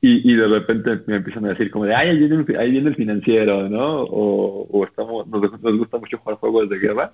y, 0.00 0.30
y 0.30 0.36
de 0.36 0.46
repente 0.46 1.00
me 1.06 1.16
empiezan 1.16 1.44
a 1.46 1.50
decir 1.50 1.70
como 1.70 1.84
de, 1.84 1.94
ay, 1.94 2.10
ahí 2.10 2.18
viene, 2.18 2.44
ahí 2.58 2.70
viene 2.70 2.90
el 2.90 2.96
financiero, 2.96 3.68
¿no? 3.68 4.02
O, 4.02 4.66
o 4.70 4.84
estamos, 4.84 5.26
nos, 5.26 5.42
nos, 5.60 5.76
gusta 5.76 5.98
mucho 5.98 6.18
jugar 6.18 6.38
juegos 6.38 6.68
de 6.68 6.78
guerra. 6.78 7.12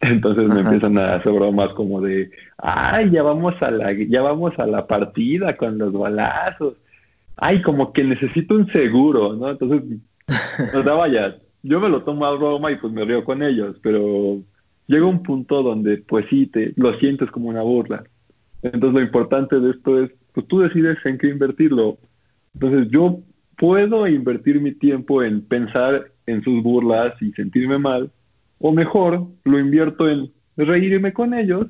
Entonces 0.00 0.46
me 0.46 0.60
empiezan 0.60 0.98
a 0.98 1.14
hacer 1.14 1.32
bromas 1.32 1.70
como 1.70 2.02
de, 2.02 2.30
ay, 2.58 3.10
ya 3.10 3.22
vamos 3.22 3.54
a 3.62 3.70
la, 3.70 3.92
ya 3.92 4.20
vamos 4.20 4.52
a 4.58 4.66
la 4.66 4.86
partida 4.86 5.56
con 5.56 5.78
los 5.78 5.92
balazos. 5.92 6.74
Ay, 7.36 7.62
como 7.62 7.92
que 7.92 8.04
necesito 8.04 8.54
un 8.54 8.70
seguro, 8.72 9.34
¿no? 9.34 9.50
Entonces, 9.50 9.82
o 10.74 10.82
sea, 10.82 10.92
vaya, 10.92 11.36
yo 11.66 11.80
me 11.80 11.88
lo 11.88 12.02
tomo 12.02 12.24
a 12.26 12.32
broma 12.32 12.70
y 12.70 12.76
pues 12.76 12.92
me 12.92 13.04
río 13.04 13.24
con 13.24 13.42
ellos, 13.42 13.76
pero 13.82 14.40
llega 14.86 15.04
un 15.04 15.22
punto 15.22 15.62
donde 15.62 15.98
pues 15.98 16.26
sí, 16.30 16.46
te 16.46 16.72
lo 16.76 16.96
sientes 16.98 17.30
como 17.30 17.48
una 17.48 17.62
burla. 17.62 18.04
Entonces 18.62 18.92
lo 18.92 19.00
importante 19.00 19.58
de 19.58 19.70
esto 19.70 20.02
es, 20.02 20.10
pues 20.32 20.46
tú 20.46 20.60
decides 20.60 20.98
en 21.04 21.18
qué 21.18 21.28
invertirlo. 21.28 21.98
Entonces 22.54 22.88
yo 22.90 23.20
puedo 23.58 24.06
invertir 24.06 24.60
mi 24.60 24.72
tiempo 24.72 25.22
en 25.22 25.42
pensar 25.42 26.06
en 26.26 26.42
sus 26.42 26.62
burlas 26.62 27.20
y 27.20 27.32
sentirme 27.32 27.78
mal, 27.78 28.10
o 28.58 28.72
mejor 28.72 29.26
lo 29.44 29.58
invierto 29.58 30.08
en 30.08 30.32
reírme 30.56 31.12
con 31.12 31.34
ellos 31.34 31.66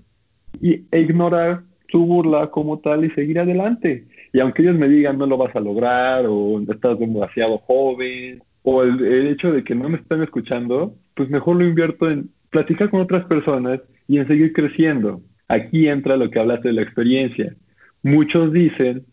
y, 0.61 0.85
e 0.91 1.01
ignorar 1.01 1.63
su 1.89 2.05
burla 2.05 2.51
como 2.51 2.81
tal 2.81 3.05
y 3.05 3.11
seguir 3.11 3.39
adelante. 3.39 4.07
Y 4.33 4.41
aunque 4.41 4.63
ellos 4.63 4.77
me 4.77 4.89
digan 4.89 5.17
no 5.17 5.27
lo 5.27 5.39
vas 5.39 5.57
a 5.57 5.61
lograr 5.61 6.27
o 6.29 6.61
estás 6.61 6.99
demasiado 6.99 7.59
joven 7.59 8.43
o 8.69 8.83
el, 8.83 9.29
hecho 9.29 9.53
de 9.53 9.63
que 9.63 9.77
no 9.77 9.89
me 9.89 9.97
están 9.97 10.25
escuchando, 10.25 10.97
pues 11.15 11.31
mejor 11.31 11.55
lo 11.55 11.65
invierto 11.65 12.11
en 12.11 12.31
platicar 12.51 12.91
con 12.91 13.01
otras 13.01 13.25
personas 13.27 13.81
y 14.09 14.19
en 14.19 14.27
seguir 14.27 14.53
creciendo. 14.53 15.23
Aquí 15.47 15.87
entra 15.87 16.17
lo 16.17 16.29
que 16.31 16.41
hablaste 16.41 16.69
de 16.69 16.75
la 16.75 16.83
experiencia. 16.83 17.55
Muchos 18.03 18.53
dicen 18.53 19.07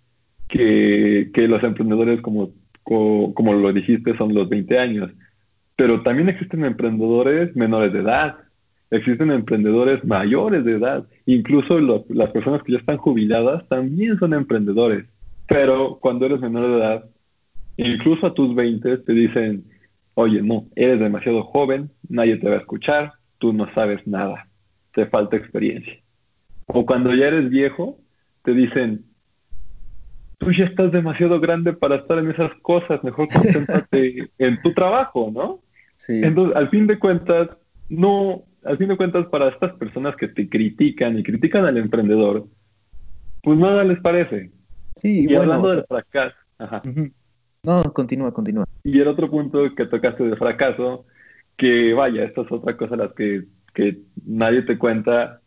que, 0.47 1.29
que 1.35 1.47
los 1.47 1.63
emprendedores, 1.63 2.19
como, 2.21 2.49
como, 2.81 3.53
lo 3.53 3.71
dijiste, 3.71 4.17
son 4.17 4.33
los 4.33 4.49
20 4.49 4.79
años, 4.79 5.11
pero 5.75 6.01
también 6.01 6.29
existen 6.29 6.65
emprendedores 6.65 7.55
menores 7.55 7.93
de 7.93 7.99
edad, 7.99 8.37
existen 8.89 9.29
emprendedores 9.29 10.03
mayores 10.03 10.65
de 10.65 10.77
edad, 10.77 11.05
incluso 11.27 11.79
las 12.09 12.31
personas 12.31 12.63
que 12.63 12.71
ya 12.71 12.79
están 12.79 12.97
jubiladas 12.97 13.69
también 13.69 14.17
son 14.17 14.33
emprendedores. 14.33 15.05
Pero 15.47 15.99
cuando 16.01 16.25
eres 16.25 16.39
menor 16.39 16.67
de 16.69 16.77
edad, 16.77 17.05
incluso 17.77 18.27
a 18.27 18.33
tus 18.33 18.53
20 18.55 18.97
te 18.99 19.13
dicen, 19.13 19.65
oye, 20.15 20.41
no, 20.41 20.67
eres 20.75 20.99
demasiado 20.99 21.43
joven, 21.43 21.91
nadie 22.07 22.37
te 22.37 22.49
va 22.49 22.55
a 22.55 22.59
escuchar, 22.59 23.13
tú 23.37 23.53
no 23.53 23.71
sabes 23.73 24.05
nada, 24.07 24.47
te 24.93 25.05
falta 25.05 25.37
experiencia. 25.37 25.99
O 26.67 26.85
cuando 26.85 27.13
ya 27.13 27.27
eres 27.27 27.49
viejo, 27.49 27.99
te 28.43 28.53
dicen, 28.53 29.05
tú 30.37 30.51
ya 30.51 30.65
estás 30.65 30.91
demasiado 30.91 31.39
grande 31.39 31.73
para 31.73 31.95
estar 31.95 32.19
en 32.19 32.31
esas 32.31 32.53
cosas, 32.61 33.03
mejor 33.03 33.27
concéntrate 33.29 34.29
en 34.37 34.61
tu 34.61 34.73
trabajo, 34.73 35.31
¿no? 35.33 35.61
Sí. 35.95 36.21
Entonces, 36.23 36.55
al 36.55 36.69
fin 36.69 36.87
de 36.87 36.99
cuentas, 36.99 37.49
no, 37.89 38.43
al 38.63 38.77
fin 38.77 38.89
de 38.89 38.97
cuentas, 38.97 39.25
para 39.27 39.49
estas 39.49 39.73
personas 39.73 40.15
que 40.15 40.27
te 40.27 40.49
critican 40.49 41.17
y 41.17 41.23
critican 41.23 41.65
al 41.65 41.77
emprendedor, 41.77 42.47
pues 43.41 43.57
nada 43.57 43.83
les 43.83 43.99
parece. 43.99 44.51
Sí, 44.95 45.25
y 45.29 45.35
hablando 45.35 45.69
del 45.69 45.85
fracaso. 45.85 46.35
Ajá. 46.57 46.81
No, 47.65 47.81
continúa, 47.93 48.33
continúa. 48.33 48.65
Y 48.83 48.99
el 48.99 49.07
otro 49.07 49.29
punto 49.31 49.73
que 49.73 49.85
tocaste 49.85 50.25
de 50.25 50.35
fracaso, 50.35 51.05
que 51.55 51.93
vaya, 51.93 52.25
esto 52.25 52.41
es 52.41 52.51
otra 52.51 52.75
cosa 52.75 52.97
las 52.97 53.13
que, 53.13 53.45
que 53.73 53.99
nadie 54.25 54.63
te 54.63 54.77
cuenta. 54.77 55.39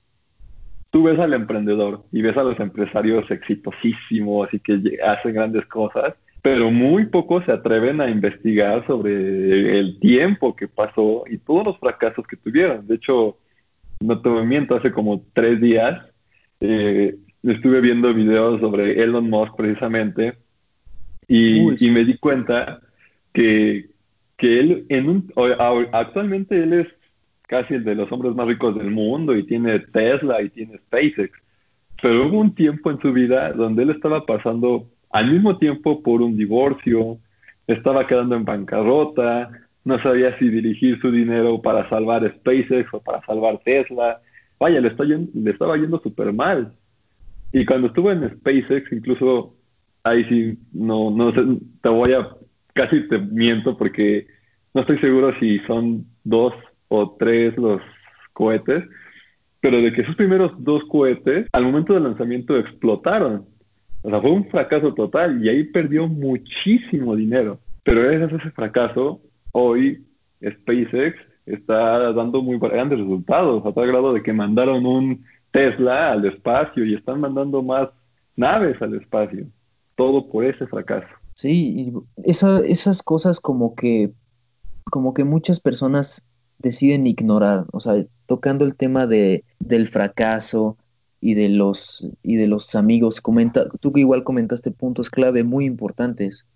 Tú 0.90 1.02
ves 1.02 1.18
al 1.18 1.34
emprendedor 1.34 2.04
y 2.12 2.22
ves 2.22 2.34
a 2.38 2.42
los 2.42 2.58
empresarios 2.58 3.30
exitosísimos 3.30 4.48
y 4.54 4.60
que 4.60 4.98
hacen 5.04 5.34
grandes 5.34 5.66
cosas, 5.66 6.14
pero 6.40 6.70
muy 6.70 7.04
pocos 7.04 7.44
se 7.44 7.52
atreven 7.52 8.00
a 8.00 8.08
investigar 8.08 8.86
sobre 8.86 9.78
el 9.78 9.98
tiempo 10.00 10.56
que 10.56 10.68
pasó 10.68 11.24
y 11.28 11.36
todos 11.36 11.66
los 11.66 11.78
fracasos 11.78 12.26
que 12.26 12.36
tuvieron. 12.36 12.86
De 12.86 12.94
hecho, 12.94 13.36
no 14.00 14.22
te 14.22 14.30
miento, 14.30 14.74
hace 14.74 14.90
como 14.90 15.22
tres 15.34 15.60
días 15.60 16.02
eh, 16.60 17.14
estuve 17.42 17.82
viendo 17.82 18.14
videos 18.14 18.58
sobre 18.62 19.02
Elon 19.02 19.28
Musk 19.28 19.54
precisamente 19.54 20.45
y, 21.28 21.84
y 21.84 21.90
me 21.90 22.04
di 22.04 22.16
cuenta 22.18 22.80
que, 23.32 23.90
que 24.36 24.60
él 24.60 24.86
en 24.88 25.08
un, 25.08 25.32
actualmente 25.92 26.62
él 26.62 26.72
es 26.72 26.86
casi 27.46 27.74
el 27.74 27.84
de 27.84 27.94
los 27.94 28.10
hombres 28.10 28.34
más 28.34 28.46
ricos 28.46 28.76
del 28.76 28.90
mundo 28.90 29.36
y 29.36 29.44
tiene 29.44 29.78
Tesla 29.78 30.42
y 30.42 30.50
tiene 30.50 30.78
SpaceX. 30.78 31.30
Pero 32.00 32.26
hubo 32.26 32.40
un 32.40 32.54
tiempo 32.54 32.90
en 32.90 33.00
su 33.00 33.12
vida 33.12 33.52
donde 33.52 33.84
él 33.84 33.90
estaba 33.90 34.26
pasando 34.26 34.88
al 35.10 35.30
mismo 35.30 35.56
tiempo 35.58 36.02
por 36.02 36.20
un 36.20 36.36
divorcio, 36.36 37.18
estaba 37.66 38.06
quedando 38.06 38.36
en 38.36 38.44
bancarrota, 38.44 39.50
no 39.84 40.02
sabía 40.02 40.36
si 40.38 40.48
dirigir 40.48 41.00
su 41.00 41.10
dinero 41.10 41.62
para 41.62 41.88
salvar 41.88 42.28
SpaceX 42.38 42.92
o 42.92 43.00
para 43.00 43.24
salvar 43.24 43.58
Tesla. 43.64 44.20
Vaya, 44.58 44.80
le, 44.80 44.94
le 45.34 45.50
estaba 45.50 45.76
yendo 45.76 46.00
súper 46.00 46.32
mal. 46.32 46.72
Y 47.52 47.64
cuando 47.64 47.86
estuvo 47.88 48.10
en 48.10 48.28
SpaceX, 48.28 48.92
incluso 48.92 49.55
ahí 50.08 50.24
sí, 50.24 50.58
no, 50.72 51.10
no 51.10 51.32
sé, 51.32 51.42
te 51.82 51.88
voy 51.88 52.12
a, 52.12 52.28
casi 52.72 53.08
te 53.08 53.18
miento 53.18 53.76
porque 53.76 54.26
no 54.74 54.82
estoy 54.82 54.98
seguro 54.98 55.32
si 55.38 55.58
son 55.60 56.06
dos 56.24 56.54
o 56.88 57.16
tres 57.18 57.56
los 57.56 57.80
cohetes, 58.32 58.84
pero 59.60 59.78
de 59.80 59.92
que 59.92 60.02
esos 60.02 60.16
primeros 60.16 60.52
dos 60.58 60.84
cohetes 60.84 61.46
al 61.52 61.64
momento 61.64 61.94
del 61.94 62.04
lanzamiento 62.04 62.56
explotaron. 62.56 63.46
O 64.02 64.10
sea, 64.10 64.20
fue 64.20 64.30
un 64.30 64.48
fracaso 64.48 64.94
total 64.94 65.44
y 65.44 65.48
ahí 65.48 65.64
perdió 65.64 66.06
muchísimo 66.06 67.16
dinero. 67.16 67.58
Pero 67.82 68.02
gracias 68.02 68.32
a 68.32 68.36
ese 68.36 68.50
fracaso, 68.50 69.20
hoy 69.52 70.04
SpaceX 70.44 71.16
está 71.46 72.12
dando 72.12 72.42
muy 72.42 72.58
grandes 72.58 72.98
resultados, 72.98 73.64
a 73.64 73.72
tal 73.72 73.86
grado 73.86 74.12
de 74.12 74.22
que 74.22 74.32
mandaron 74.32 74.84
un 74.84 75.24
Tesla 75.50 76.12
al 76.12 76.26
espacio 76.26 76.84
y 76.84 76.94
están 76.94 77.20
mandando 77.20 77.62
más 77.62 77.88
naves 78.36 78.80
al 78.82 78.94
espacio. 78.94 79.46
Todo 79.96 80.28
por 80.28 80.44
ese 80.44 80.66
fracaso. 80.66 81.08
Sí, 81.34 81.92
esas 82.24 83.02
cosas 83.02 83.40
como 83.40 83.74
que 83.74 84.12
como 84.90 85.14
que 85.14 85.24
muchas 85.24 85.60
personas 85.60 86.24
deciden 86.58 87.06
ignorar, 87.06 87.66
o 87.72 87.80
sea, 87.80 88.04
tocando 88.26 88.64
el 88.64 88.76
tema 88.76 89.06
de, 89.06 89.44
del 89.58 89.88
fracaso 89.88 90.76
y 91.20 91.34
de 91.34 91.48
los 91.48 92.08
y 92.22 92.36
de 92.36 92.46
los 92.46 92.74
amigos, 92.74 93.20
comenta, 93.20 93.68
tú 93.80 93.92
que 93.92 94.00
igual 94.00 94.24
comentaste 94.24 94.70
puntos 94.70 95.10
clave 95.10 95.44
muy 95.44 95.64
importantes. 95.64 96.46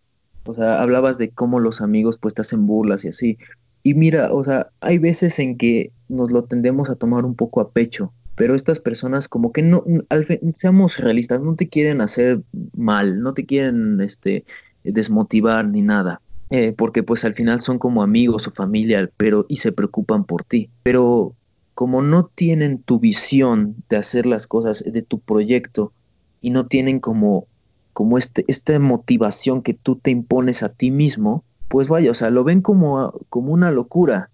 O 0.46 0.54
sea, 0.54 0.80
hablabas 0.80 1.18
de 1.18 1.30
cómo 1.30 1.60
los 1.60 1.80
amigos 1.80 2.18
pues 2.18 2.34
te 2.34 2.40
hacen 2.40 2.66
burlas 2.66 3.04
y 3.04 3.08
así. 3.08 3.38
Y 3.82 3.94
mira, 3.94 4.32
o 4.32 4.44
sea, 4.44 4.68
hay 4.80 4.98
veces 4.98 5.38
en 5.38 5.56
que 5.56 5.92
nos 6.08 6.30
lo 6.30 6.44
tendemos 6.44 6.88
a 6.88 6.96
tomar 6.96 7.24
un 7.24 7.34
poco 7.34 7.60
a 7.60 7.70
pecho, 7.70 8.12
pero 8.40 8.54
estas 8.54 8.78
personas 8.78 9.28
como 9.28 9.52
que 9.52 9.60
no, 9.60 9.84
al 10.08 10.26
seamos 10.56 10.96
realistas, 10.96 11.42
no 11.42 11.56
te 11.56 11.68
quieren 11.68 12.00
hacer 12.00 12.40
mal, 12.74 13.20
no 13.20 13.34
te 13.34 13.44
quieren 13.44 14.00
este 14.00 14.46
desmotivar 14.82 15.68
ni 15.68 15.82
nada. 15.82 16.22
Eh, 16.48 16.72
porque 16.74 17.02
pues 17.02 17.26
al 17.26 17.34
final 17.34 17.60
son 17.60 17.78
como 17.78 18.02
amigos 18.02 18.48
o 18.48 18.50
familia, 18.50 19.10
pero 19.18 19.44
y 19.46 19.58
se 19.58 19.72
preocupan 19.72 20.24
por 20.24 20.44
ti. 20.44 20.70
Pero 20.82 21.34
como 21.74 22.00
no 22.00 22.30
tienen 22.34 22.82
tu 22.82 22.98
visión 22.98 23.76
de 23.90 23.98
hacer 23.98 24.24
las 24.24 24.46
cosas, 24.46 24.82
de 24.90 25.02
tu 25.02 25.20
proyecto, 25.20 25.92
y 26.40 26.48
no 26.48 26.64
tienen 26.64 26.98
como, 26.98 27.46
como 27.92 28.16
este, 28.16 28.46
esta 28.48 28.78
motivación 28.78 29.60
que 29.60 29.74
tú 29.74 29.96
te 29.96 30.12
impones 30.12 30.62
a 30.62 30.70
ti 30.70 30.90
mismo, 30.90 31.44
pues 31.68 31.88
vaya, 31.88 32.10
o 32.10 32.14
sea, 32.14 32.30
lo 32.30 32.42
ven 32.42 32.62
como, 32.62 33.12
como 33.28 33.52
una 33.52 33.70
locura. 33.70 34.30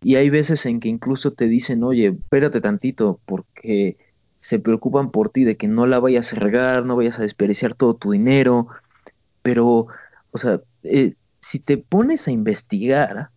Y 0.00 0.16
hay 0.16 0.30
veces 0.30 0.64
en 0.66 0.80
que 0.80 0.88
incluso 0.88 1.32
te 1.32 1.46
dicen, 1.46 1.82
oye, 1.82 2.08
espérate 2.08 2.60
tantito, 2.60 3.20
porque 3.24 3.96
se 4.40 4.58
preocupan 4.58 5.10
por 5.10 5.30
ti 5.30 5.44
de 5.44 5.56
que 5.56 5.68
no 5.68 5.86
la 5.86 5.98
vayas 5.98 6.32
a 6.32 6.36
regar, 6.36 6.84
no 6.84 6.96
vayas 6.96 7.18
a 7.18 7.22
desperdiciar 7.22 7.74
todo 7.74 7.94
tu 7.94 8.12
dinero. 8.12 8.68
Pero, 9.42 9.88
o 10.30 10.38
sea, 10.38 10.60
eh, 10.84 11.14
si 11.40 11.58
te 11.58 11.78
pones 11.78 12.28
a 12.28 12.30
investigar, 12.30 13.30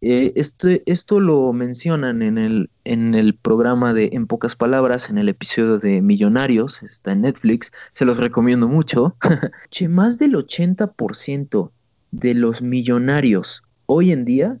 eh, 0.00 0.32
esto, 0.36 0.68
esto 0.86 1.20
lo 1.20 1.52
mencionan 1.52 2.22
en 2.22 2.38
el, 2.38 2.70
en 2.84 3.14
el 3.14 3.34
programa 3.34 3.94
de 3.94 4.10
En 4.12 4.26
pocas 4.26 4.54
palabras, 4.54 5.10
en 5.10 5.18
el 5.18 5.28
episodio 5.28 5.78
de 5.78 6.00
Millonarios, 6.02 6.82
está 6.82 7.12
en 7.12 7.22
Netflix, 7.22 7.72
se 7.92 8.04
los 8.04 8.18
recomiendo 8.18 8.68
mucho. 8.68 9.16
che, 9.70 9.88
más 9.88 10.18
del 10.18 10.34
80% 10.34 11.70
de 12.10 12.34
los 12.34 12.62
millonarios 12.62 13.62
hoy 13.86 14.12
en 14.12 14.24
día, 14.24 14.58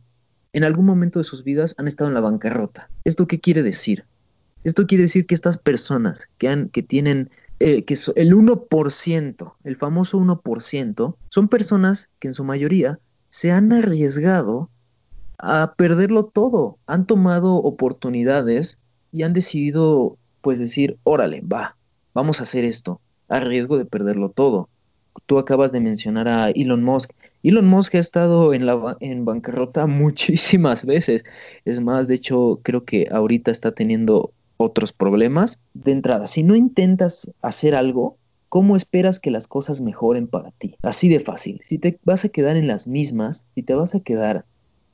en 0.56 0.64
algún 0.64 0.86
momento 0.86 1.18
de 1.18 1.24
sus 1.24 1.44
vidas, 1.44 1.74
han 1.76 1.86
estado 1.86 2.08
en 2.08 2.14
la 2.14 2.20
bancarrota. 2.20 2.88
¿Esto 3.04 3.26
qué 3.26 3.40
quiere 3.40 3.62
decir? 3.62 4.04
Esto 4.64 4.86
quiere 4.86 5.02
decir 5.02 5.26
que 5.26 5.34
estas 5.34 5.58
personas 5.58 6.30
que, 6.38 6.48
han, 6.48 6.70
que 6.70 6.82
tienen 6.82 7.28
eh, 7.60 7.84
que 7.84 7.92
el 7.92 8.34
1%, 8.34 9.52
el 9.64 9.76
famoso 9.76 10.18
1%, 10.18 11.14
son 11.28 11.48
personas 11.48 12.08
que 12.20 12.28
en 12.28 12.34
su 12.34 12.42
mayoría 12.42 12.98
se 13.28 13.52
han 13.52 13.70
arriesgado 13.70 14.70
a 15.38 15.74
perderlo 15.76 16.24
todo. 16.24 16.78
Han 16.86 17.06
tomado 17.06 17.56
oportunidades 17.56 18.78
y 19.12 19.24
han 19.24 19.34
decidido, 19.34 20.16
pues 20.40 20.58
decir, 20.58 20.96
órale, 21.02 21.42
va, 21.42 21.76
vamos 22.14 22.40
a 22.40 22.44
hacer 22.44 22.64
esto, 22.64 23.02
a 23.28 23.40
riesgo 23.40 23.76
de 23.76 23.84
perderlo 23.84 24.30
todo. 24.30 24.70
Tú 25.26 25.38
acabas 25.38 25.70
de 25.70 25.80
mencionar 25.80 26.28
a 26.28 26.48
Elon 26.48 26.82
Musk. 26.82 27.12
Elon 27.48 27.66
Musk 27.66 27.94
ha 27.94 28.00
estado 28.00 28.54
en, 28.54 28.66
la, 28.66 28.96
en 28.98 29.24
bancarrota 29.24 29.86
muchísimas 29.86 30.84
veces. 30.84 31.24
Es 31.64 31.80
más, 31.80 32.08
de 32.08 32.14
hecho, 32.14 32.60
creo 32.62 32.84
que 32.84 33.08
ahorita 33.10 33.50
está 33.50 33.72
teniendo 33.72 34.32
otros 34.56 34.92
problemas. 34.92 35.58
De 35.74 35.92
entrada, 35.92 36.26
si 36.26 36.42
no 36.42 36.56
intentas 36.56 37.30
hacer 37.42 37.74
algo, 37.76 38.16
¿cómo 38.48 38.74
esperas 38.74 39.20
que 39.20 39.30
las 39.30 39.46
cosas 39.46 39.80
mejoren 39.80 40.26
para 40.26 40.50
ti? 40.52 40.74
Así 40.82 41.08
de 41.08 41.20
fácil. 41.20 41.60
Si 41.62 41.78
te 41.78 41.98
vas 42.04 42.24
a 42.24 42.30
quedar 42.30 42.56
en 42.56 42.66
las 42.66 42.88
mismas, 42.88 43.44
si 43.54 43.62
te 43.62 43.74
vas 43.74 43.94
a 43.94 44.00
quedar 44.00 44.44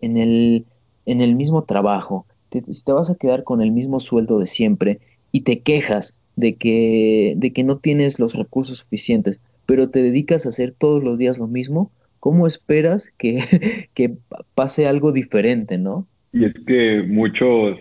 en 0.01 0.19
el, 0.19 0.67
en 1.07 1.23
el 1.23 1.35
mismo 1.35 1.63
trabajo, 1.63 2.27
si 2.53 2.61
te 2.61 2.93
vas 2.93 3.09
a 3.09 3.15
quedar 3.15 3.45
con 3.45 3.63
el 3.63 3.71
mismo 3.71 3.99
sueldo 3.99 4.39
de 4.39 4.47
siempre 4.47 5.01
y 5.31 5.43
te 5.43 5.61
quejas 5.61 6.15
de 6.37 6.57
que, 6.57 7.35
de 7.37 7.53
que 7.53 7.65
no 7.65 7.79
tienes 7.79 8.19
los 8.19 8.35
recursos 8.35 8.79
suficientes, 8.79 9.41
pero 9.65 9.89
te 9.89 10.03
dedicas 10.03 10.45
a 10.45 10.51
hacer 10.51 10.75
todos 10.77 11.03
los 11.03 11.17
días 11.17 11.39
lo 11.39 11.47
mismo, 11.47 11.91
¿cómo 12.23 12.47
esperas 12.47 13.13
que, 13.19 13.41
que 13.95 14.15
pase 14.55 14.87
algo 14.87 15.11
diferente, 15.11 15.77
no? 15.77 16.07
Y 16.33 16.45
es 16.45 16.55
que 16.65 17.03
muchos, 17.03 17.77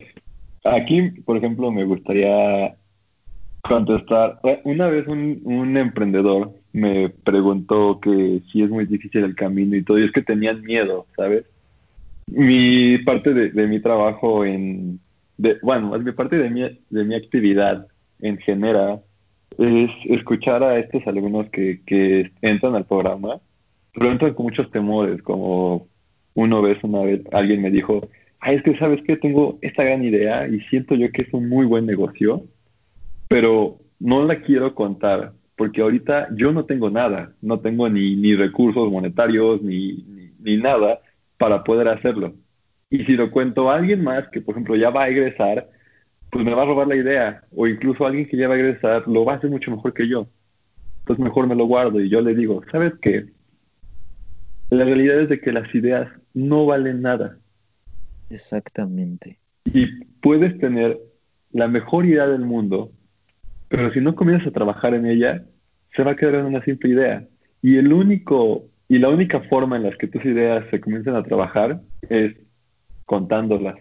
aquí, 0.63 1.12
por 1.24 1.38
ejemplo, 1.38 1.71
me 1.71 1.83
gustaría 1.83 2.75
contestar, 3.62 4.39
una 4.63 4.88
vez 4.88 5.07
un, 5.07 5.41
un 5.43 5.77
emprendedor 5.77 6.51
me 6.74 7.10
preguntó 7.10 8.00
que 8.01 8.41
si 8.51 8.63
es 8.63 8.69
muy 8.71 8.86
difícil 8.86 9.24
el 9.24 9.36
camino 9.36 9.75
y 9.75 9.83
todo, 9.83 10.00
y 10.00 10.05
es 10.05 10.12
que 10.12 10.24
tenían 10.24 10.63
miedo, 10.63 11.05
¿sabes? 11.15 11.45
Mi 12.25 12.98
parte 12.98 13.36
de, 13.36 13.67
mi 13.67 13.79
trabajo 13.79 14.43
en, 14.43 15.00
de, 15.38 15.60
bueno, 15.62 16.00
mi 16.00 16.13
parte 16.13 16.38
de 16.38 16.50
mi, 16.50 16.62
de 16.89 17.03
mi 17.03 17.13
actividad 17.13 17.86
en 18.21 18.39
general 18.39 19.01
es 19.60 19.91
escuchar 20.06 20.63
a 20.63 20.80
estos 20.80 21.06
alumnos 21.06 21.47
que, 21.51 21.82
que 21.86 22.32
entran 22.41 22.73
al 22.73 22.86
programa, 22.86 23.39
pero 23.93 24.12
entran 24.12 24.34
con 24.34 24.45
muchos 24.45 24.69
temores, 24.71 25.21
como 25.21 25.88
una 26.34 26.60
vez, 26.62 26.84
una 26.84 27.01
vez 27.01 27.21
alguien 27.32 27.62
me 27.62 27.71
dijo, 27.71 28.10
ay, 28.39 28.56
es 28.58 28.63
que 28.63 28.77
sabes 28.77 29.01
que 29.04 29.17
tengo 29.17 29.60
esta 29.62 29.84
gran 29.84 30.04
idea 30.04 30.47
y 30.47 30.60
siento 30.62 30.95
yo 30.95 31.12
que 31.12 31.23
es 31.23 31.34
un 31.34 31.49
muy 31.49 31.65
buen 31.65 31.86
negocio, 31.86 32.45
pero 33.27 33.80
no 33.99 34.25
la 34.25 34.41
quiero 34.41 34.73
contar, 34.75 35.34
porque 35.56 35.82
ahorita 35.82 36.30
yo 36.36 36.51
no 36.51 36.65
tengo 36.65 36.89
nada, 36.89 37.34
no 37.41 37.60
tengo 37.60 37.89
ni, 37.89 38.15
ni 38.15 38.36
recursos 38.36 38.91
monetarios, 38.91 39.62
ni, 39.62 40.04
ni, 40.04 40.32
ni 40.39 40.58
nada, 40.58 41.01
para 41.38 41.63
poder 41.63 41.88
hacerlo. 41.88 42.34
Y 42.89 43.06
si 43.06 43.13
lo 43.13 43.32
cuento 43.32 43.69
a 43.69 43.75
alguien 43.75 44.04
más 44.04 44.27
que, 44.30 44.41
por 44.41 44.54
ejemplo, 44.54 44.75
ya 44.75 44.89
va 44.89 45.04
a 45.04 45.10
egresar, 45.10 45.69
pues 46.30 46.43
me 46.43 46.54
va 46.54 46.63
a 46.63 46.65
robar 46.65 46.88
la 46.88 46.95
idea. 46.95 47.43
O 47.56 47.67
incluso 47.67 48.06
alguien 48.06 48.27
que 48.27 48.38
ya 48.38 48.47
va 48.47 48.56
a 48.56 48.60
egresar 48.60 49.08
lo 49.08 49.23
va 49.23 49.34
a 49.34 49.36
hacer 49.38 49.49
mucho 49.49 49.71
mejor 49.71 49.93
que 49.93 50.08
yo. 50.08 50.27
Entonces 50.99 51.23
mejor 51.23 51.47
me 51.47 51.56
lo 51.56 51.65
guardo 51.65 51.99
y 51.99 52.10
yo 52.10 52.21
le 52.21 52.36
digo, 52.36 52.62
¿sabes 52.71 52.93
qué? 53.01 53.25
La 54.71 54.86
realidad 54.86 55.19
es 55.19 55.29
de 55.29 55.41
que 55.41 55.51
las 55.51 55.73
ideas 55.75 56.07
no 56.34 56.65
valen 56.65 57.01
nada. 57.01 57.38
Exactamente. 58.29 59.38
Y 59.65 59.86
puedes 60.21 60.57
tener 60.60 60.97
la 61.51 61.67
mejor 61.67 62.05
idea 62.05 62.25
del 62.25 62.45
mundo, 62.45 62.89
pero 63.67 63.91
si 63.91 63.99
no 63.99 64.15
comienzas 64.15 64.47
a 64.47 64.51
trabajar 64.51 64.93
en 64.93 65.05
ella, 65.05 65.43
se 65.93 66.03
va 66.03 66.12
a 66.12 66.15
quedar 66.15 66.36
en 66.36 66.45
una 66.45 66.63
simple 66.63 66.89
idea. 66.89 67.27
Y 67.62 67.75
el 67.75 67.91
único 67.91 68.63
y 68.88 68.97
la 68.97 69.10
única 69.10 69.41
forma 69.41 69.75
en 69.75 69.84
la 69.84 69.91
que 69.91 70.07
tus 70.07 70.23
ideas 70.23 70.63
se 70.71 70.79
comienzan 70.79 71.15
a 71.15 71.23
trabajar 71.23 71.81
es 72.10 72.34
contándolas. 73.05 73.75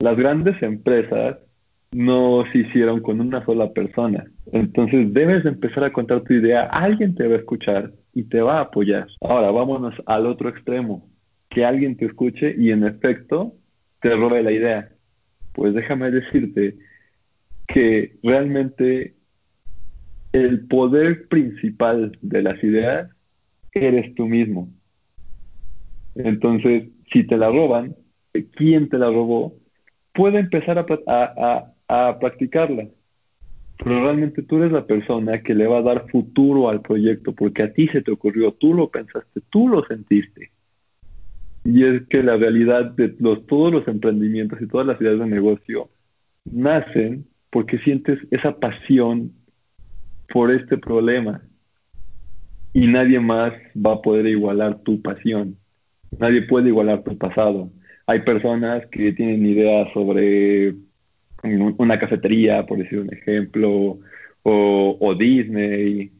Las 0.00 0.16
grandes 0.16 0.60
empresas 0.60 1.38
no 1.92 2.44
se 2.50 2.58
hicieron 2.58 3.00
con 3.00 3.20
una 3.20 3.44
sola 3.44 3.72
persona. 3.72 4.24
Entonces 4.50 5.14
debes 5.14 5.44
empezar 5.44 5.84
a 5.84 5.92
contar 5.92 6.22
tu 6.22 6.32
idea, 6.32 6.64
alguien 6.64 7.14
te 7.14 7.28
va 7.28 7.34
a 7.34 7.38
escuchar 7.38 7.92
y 8.14 8.24
te 8.24 8.40
va 8.40 8.58
a 8.58 8.62
apoyar. 8.62 9.08
Ahora 9.20 9.50
vámonos 9.50 9.94
al 10.06 10.26
otro 10.26 10.48
extremo, 10.48 11.10
que 11.48 11.64
alguien 11.64 11.96
te 11.96 12.06
escuche 12.06 12.54
y 12.56 12.70
en 12.70 12.84
efecto 12.84 13.54
te 14.00 14.14
robe 14.14 14.42
la 14.42 14.52
idea. 14.52 14.90
Pues 15.52 15.74
déjame 15.74 16.10
decirte 16.10 16.76
que 17.66 18.16
realmente 18.22 19.14
el 20.32 20.66
poder 20.66 21.28
principal 21.28 22.18
de 22.20 22.42
las 22.42 22.62
ideas 22.62 23.10
eres 23.72 24.14
tú 24.14 24.26
mismo. 24.26 24.68
Entonces, 26.14 26.88
si 27.12 27.24
te 27.24 27.36
la 27.36 27.48
roban, 27.48 27.96
¿quién 28.56 28.88
te 28.88 28.98
la 28.98 29.06
robó? 29.06 29.56
Puede 30.12 30.38
empezar 30.38 30.78
a, 30.78 31.74
a, 31.88 32.18
practicarla. 32.18 32.88
Pero 33.78 34.02
realmente 34.02 34.42
tú 34.42 34.56
eres 34.58 34.72
la 34.72 34.86
persona 34.86 35.42
que 35.42 35.54
le 35.54 35.66
va 35.66 35.78
a 35.78 35.82
dar 35.82 36.08
futuro 36.10 36.68
al 36.68 36.80
proyecto 36.80 37.32
porque 37.32 37.62
a 37.62 37.72
ti 37.72 37.88
se 37.88 38.02
te 38.02 38.12
ocurrió, 38.12 38.52
tú 38.52 38.72
lo 38.72 38.88
pensaste, 38.88 39.40
tú 39.50 39.68
lo 39.68 39.84
sentiste. 39.84 40.50
Y 41.64 41.84
es 41.84 42.02
que 42.08 42.22
la 42.22 42.36
realidad 42.36 42.90
de 42.92 43.14
los, 43.18 43.46
todos 43.46 43.72
los 43.72 43.88
emprendimientos 43.88 44.60
y 44.60 44.68
todas 44.68 44.86
las 44.86 45.00
ideas 45.00 45.18
de 45.18 45.26
negocio 45.26 45.88
nacen 46.44 47.26
porque 47.50 47.78
sientes 47.78 48.18
esa 48.30 48.58
pasión 48.58 49.32
por 50.28 50.50
este 50.50 50.76
problema 50.76 51.42
y 52.72 52.86
nadie 52.86 53.20
más 53.20 53.52
va 53.74 53.94
a 53.94 54.02
poder 54.02 54.26
igualar 54.26 54.80
tu 54.80 55.00
pasión. 55.00 55.56
Nadie 56.18 56.42
puede 56.42 56.68
igualar 56.68 57.02
tu 57.02 57.16
pasado. 57.16 57.70
Hay 58.06 58.20
personas 58.20 58.84
que 58.88 59.12
tienen 59.12 59.46
ideas 59.46 59.88
sobre 59.94 60.74
una 61.44 61.98
cafetería, 61.98 62.64
por 62.66 62.78
decir 62.78 63.00
un 63.00 63.12
ejemplo, 63.12 63.98
o, 64.42 65.14
Disney, 65.18 66.12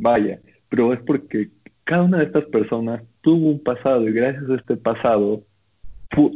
vaya, 0.00 0.40
pero 0.68 0.92
es 0.92 1.00
porque 1.00 1.50
cada 1.84 2.04
una 2.04 2.18
de 2.18 2.24
estas 2.24 2.44
personas 2.46 3.02
tuvo 3.20 3.50
un 3.50 3.62
pasado 3.62 4.08
y 4.08 4.12
gracias 4.12 4.48
a 4.48 4.54
este 4.54 4.76
pasado 4.76 5.42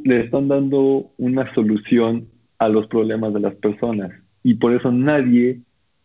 le 0.04 0.20
están 0.20 0.48
dando 0.48 1.10
una 1.16 1.52
solución 1.54 2.28
a 2.58 2.68
los 2.68 2.86
problemas 2.88 3.32
de 3.32 3.40
las 3.40 3.54
personas. 3.54 4.12
Y 4.42 4.54
por 4.54 4.74
eso 4.74 4.92
nadie 4.92 5.60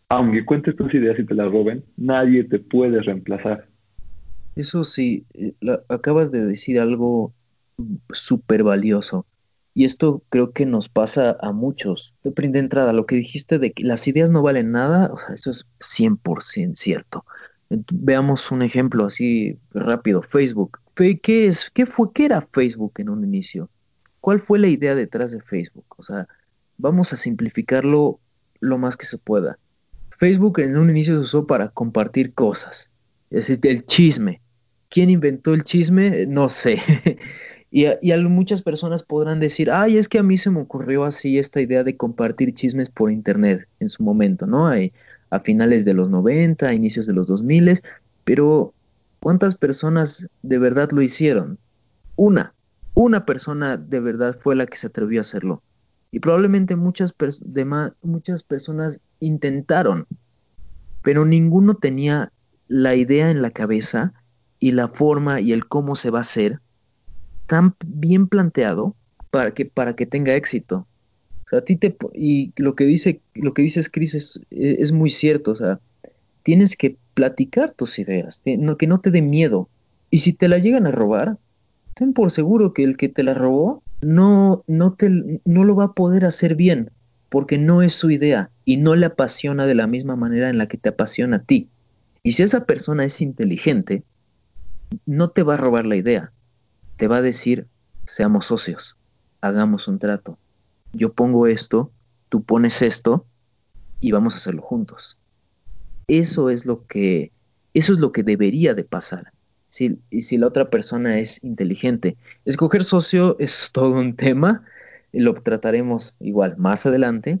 aunque 0.08 0.44
cuentes 0.44 0.76
tus 0.76 0.92
ideas 0.94 1.18
y 1.18 1.24
te 1.24 1.34
las 1.34 1.50
roben, 1.50 1.84
nadie 1.96 2.44
te 2.44 2.58
puede 2.58 3.00
reemplazar. 3.02 3.66
Eso 4.54 4.84
sí, 4.84 5.24
eh, 5.34 5.52
acabas 5.88 6.30
de 6.30 6.44
decir 6.46 6.78
algo 6.78 7.32
súper 8.12 8.62
valioso. 8.62 9.26
Y 9.76 9.84
esto 9.84 10.22
creo 10.30 10.52
que 10.52 10.64
nos 10.64 10.88
pasa 10.88 11.36
a 11.38 11.52
muchos. 11.52 12.14
De 12.22 12.58
entrada, 12.58 12.94
lo 12.94 13.04
que 13.04 13.16
dijiste 13.16 13.58
de 13.58 13.72
que 13.72 13.84
las 13.84 14.08
ideas 14.08 14.30
no 14.30 14.40
valen 14.40 14.72
nada, 14.72 15.12
o 15.12 15.18
sea, 15.18 15.34
eso 15.34 15.50
es 15.50 15.66
100% 15.80 16.74
cierto. 16.76 17.26
Veamos 17.92 18.50
un 18.50 18.62
ejemplo 18.62 19.04
así 19.04 19.58
rápido, 19.74 20.22
Facebook. 20.22 20.78
¿Qué 20.94 21.46
es? 21.46 21.68
¿Qué 21.68 21.84
fue? 21.84 22.10
¿Qué 22.14 22.24
era 22.24 22.40
Facebook 22.40 22.94
en 22.96 23.10
un 23.10 23.22
inicio? 23.22 23.68
¿Cuál 24.22 24.40
fue 24.40 24.58
la 24.58 24.68
idea 24.68 24.94
detrás 24.94 25.32
de 25.32 25.42
Facebook? 25.42 25.84
O 25.98 26.02
sea, 26.02 26.26
vamos 26.78 27.12
a 27.12 27.16
simplificarlo 27.16 28.18
lo 28.60 28.78
más 28.78 28.96
que 28.96 29.04
se 29.04 29.18
pueda. 29.18 29.58
Facebook 30.18 30.58
en 30.60 30.78
un 30.78 30.88
inicio 30.88 31.16
se 31.16 31.20
usó 31.20 31.46
para 31.46 31.68
compartir 31.68 32.32
cosas, 32.32 32.90
es 33.28 33.48
decir, 33.48 33.60
el 33.64 33.84
chisme. 33.84 34.40
¿Quién 34.88 35.10
inventó 35.10 35.52
el 35.52 35.64
chisme? 35.64 36.24
No 36.24 36.48
sé. 36.48 36.80
y, 37.70 37.86
y 38.00 38.16
muchas 38.24 38.62
personas 38.62 39.02
podrán 39.02 39.40
decir, 39.40 39.70
ay, 39.70 39.98
es 39.98 40.08
que 40.08 40.18
a 40.18 40.22
mí 40.22 40.36
se 40.36 40.50
me 40.50 40.60
ocurrió 40.60 41.04
así 41.04 41.38
esta 41.38 41.60
idea 41.60 41.82
de 41.84 41.96
compartir 41.96 42.54
chismes 42.54 42.90
por 42.90 43.10
internet 43.10 43.68
en 43.80 43.88
su 43.88 44.02
momento, 44.02 44.46
¿no? 44.46 44.66
Hay, 44.66 44.92
a 45.30 45.40
finales 45.40 45.84
de 45.84 45.94
los 45.94 46.08
90, 46.08 46.66
a 46.66 46.74
inicios 46.74 47.06
de 47.06 47.12
los 47.12 47.26
2000, 47.26 47.80
pero 48.24 48.72
¿cuántas 49.20 49.56
personas 49.56 50.28
de 50.42 50.58
verdad 50.58 50.90
lo 50.92 51.02
hicieron? 51.02 51.58
Una, 52.14 52.54
una 52.94 53.26
persona 53.26 53.76
de 53.76 54.00
verdad 54.00 54.38
fue 54.40 54.54
la 54.54 54.66
que 54.66 54.76
se 54.76 54.86
atrevió 54.86 55.20
a 55.20 55.22
hacerlo. 55.22 55.62
Y 56.12 56.20
probablemente 56.20 56.76
muchas, 56.76 57.14
muchas 58.02 58.42
personas 58.42 59.00
intentaron, 59.20 60.06
pero 61.02 61.24
ninguno 61.24 61.74
tenía 61.74 62.32
la 62.68 62.94
idea 62.94 63.30
en 63.30 63.42
la 63.42 63.50
cabeza 63.50 64.14
y 64.58 64.72
la 64.72 64.88
forma 64.88 65.40
y 65.40 65.52
el 65.52 65.66
cómo 65.66 65.96
se 65.96 66.10
va 66.10 66.18
a 66.18 66.22
hacer 66.22 66.60
tan 67.46 67.74
bien 67.84 68.28
planteado 68.28 68.94
para 69.30 69.54
que, 69.54 69.66
para 69.66 69.96
que 69.96 70.06
tenga 70.06 70.34
éxito. 70.34 70.86
O 71.46 71.48
sea, 71.50 71.60
a 71.60 71.62
ti 71.62 71.76
te, 71.76 71.96
y 72.14 72.52
lo 72.56 72.74
que 72.74 72.84
dice, 72.84 73.20
lo 73.34 73.54
que 73.54 73.62
dices, 73.62 73.88
Chris, 73.88 74.14
es, 74.14 74.40
es 74.50 74.92
muy 74.92 75.10
cierto. 75.10 75.52
O 75.52 75.56
sea, 75.56 75.80
tienes 76.42 76.76
que 76.76 76.96
platicar 77.14 77.72
tus 77.72 77.98
ideas, 77.98 78.42
que 78.44 78.86
no 78.86 79.00
te 79.00 79.10
dé 79.10 79.22
miedo. 79.22 79.68
Y 80.10 80.18
si 80.18 80.32
te 80.32 80.48
la 80.48 80.58
llegan 80.58 80.86
a 80.86 80.92
robar, 80.92 81.38
ten 81.94 82.12
por 82.12 82.30
seguro 82.30 82.72
que 82.72 82.84
el 82.84 82.96
que 82.96 83.08
te 83.08 83.22
la 83.22 83.34
robó 83.34 83.82
no, 84.02 84.62
no, 84.66 84.92
te, 84.92 85.08
no 85.44 85.64
lo 85.64 85.74
va 85.74 85.84
a 85.84 85.92
poder 85.92 86.24
hacer 86.24 86.54
bien, 86.54 86.90
porque 87.30 87.58
no 87.58 87.82
es 87.82 87.94
su 87.94 88.10
idea 88.10 88.50
y 88.64 88.76
no 88.76 88.94
le 88.94 89.06
apasiona 89.06 89.66
de 89.66 89.74
la 89.74 89.86
misma 89.86 90.16
manera 90.16 90.50
en 90.50 90.58
la 90.58 90.68
que 90.68 90.76
te 90.76 90.90
apasiona 90.90 91.38
a 91.38 91.42
ti. 91.42 91.68
Y 92.22 92.32
si 92.32 92.42
esa 92.42 92.64
persona 92.64 93.04
es 93.04 93.20
inteligente, 93.20 94.02
no 95.06 95.30
te 95.30 95.42
va 95.42 95.54
a 95.54 95.58
robar 95.58 95.86
la 95.86 95.96
idea, 95.96 96.32
te 96.96 97.08
va 97.08 97.18
a 97.18 97.22
decir, 97.22 97.66
seamos 98.04 98.46
socios, 98.46 98.96
hagamos 99.40 99.88
un 99.88 99.98
trato. 99.98 100.38
Yo 100.92 101.12
pongo 101.12 101.46
esto, 101.46 101.90
tú 102.28 102.42
pones 102.42 102.82
esto 102.82 103.26
y 104.00 104.12
vamos 104.12 104.34
a 104.34 104.36
hacerlo 104.38 104.62
juntos. 104.62 105.18
Eso 106.08 106.50
es 106.50 106.66
lo 106.66 106.86
que, 106.86 107.32
eso 107.74 107.92
es 107.92 107.98
lo 107.98 108.12
que 108.12 108.22
debería 108.22 108.74
de 108.74 108.84
pasar. 108.84 109.32
Si, 109.68 109.98
y 110.10 110.22
si 110.22 110.38
la 110.38 110.46
otra 110.46 110.70
persona 110.70 111.18
es 111.18 111.42
inteligente. 111.44 112.16
Escoger 112.44 112.84
socio 112.84 113.36
es 113.38 113.70
todo 113.72 113.92
un 113.92 114.14
tema, 114.14 114.64
lo 115.12 115.34
trataremos 115.34 116.14
igual 116.20 116.56
más 116.56 116.86
adelante. 116.86 117.40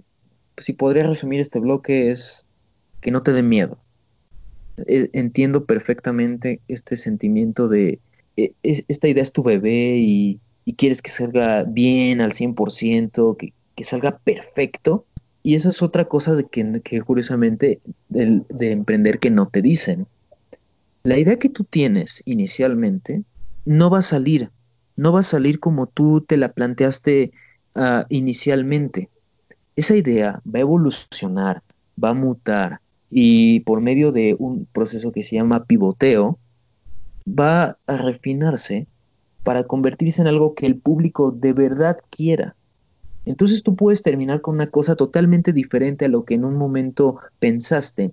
Si 0.58 0.72
podría 0.72 1.06
resumir 1.06 1.40
este 1.40 1.60
bloque 1.60 2.10
es 2.10 2.44
que 3.00 3.10
no 3.10 3.22
te 3.22 3.32
dé 3.32 3.42
miedo. 3.42 3.78
E, 4.86 5.10
entiendo 5.12 5.64
perfectamente 5.64 6.60
este 6.68 6.96
sentimiento 6.96 7.68
de 7.68 8.00
esta 8.36 9.08
idea 9.08 9.22
es 9.22 9.32
tu 9.32 9.42
bebé 9.42 9.98
y, 9.98 10.40
quieres 10.76 11.00
que 11.00 11.10
salga 11.10 11.62
bien 11.62 12.20
al 12.20 12.32
100%, 12.32 13.36
que, 13.36 13.52
que 13.76 13.84
salga 13.84 14.18
perfecto. 14.18 15.04
Y 15.42 15.54
esa 15.54 15.68
es 15.68 15.80
otra 15.80 16.06
cosa 16.06 16.36
que, 16.50 17.02
curiosamente 17.02 17.80
de, 18.08 18.42
de, 18.48 18.72
emprender 18.72 19.20
que 19.20 19.30
no 19.30 19.46
te 19.46 19.62
dicen. 19.62 20.08
La 21.04 21.18
idea 21.18 21.38
que 21.38 21.48
tú 21.48 21.62
tienes 21.62 22.20
inicialmente 22.26 23.22
no 23.64 23.88
va 23.88 23.98
a 23.98 24.02
salir, 24.02 24.50
no 24.96 25.12
va 25.12 25.20
a 25.20 25.22
salir 25.22 25.60
como 25.60 25.86
tú 25.86 26.20
te 26.20 26.36
la 26.36 26.50
planteaste 26.50 27.30
ah, 27.76 28.06
inicialmente. 28.08 29.08
Esa 29.76 29.94
idea 29.94 30.42
va 30.44 30.58
a 30.58 30.62
evolucionar, 30.62 31.62
va 32.02 32.08
a 32.08 32.14
mutar 32.14 32.80
y 33.10 33.60
por 33.60 33.80
medio 33.80 34.12
de 34.12 34.34
un 34.38 34.66
proceso 34.66 35.12
que 35.12 35.22
se 35.22 35.36
llama 35.36 35.64
pivoteo, 35.64 36.38
va 37.26 37.78
a 37.86 37.96
refinarse 37.96 38.86
para 39.42 39.64
convertirse 39.64 40.20
en 40.22 40.28
algo 40.28 40.54
que 40.54 40.66
el 40.66 40.76
público 40.76 41.30
de 41.30 41.52
verdad 41.52 41.98
quiera. 42.10 42.54
Entonces 43.24 43.62
tú 43.62 43.74
puedes 43.74 44.02
terminar 44.02 44.40
con 44.40 44.54
una 44.54 44.68
cosa 44.68 44.96
totalmente 44.96 45.52
diferente 45.52 46.04
a 46.04 46.08
lo 46.08 46.24
que 46.24 46.34
en 46.34 46.44
un 46.44 46.56
momento 46.56 47.18
pensaste, 47.40 48.12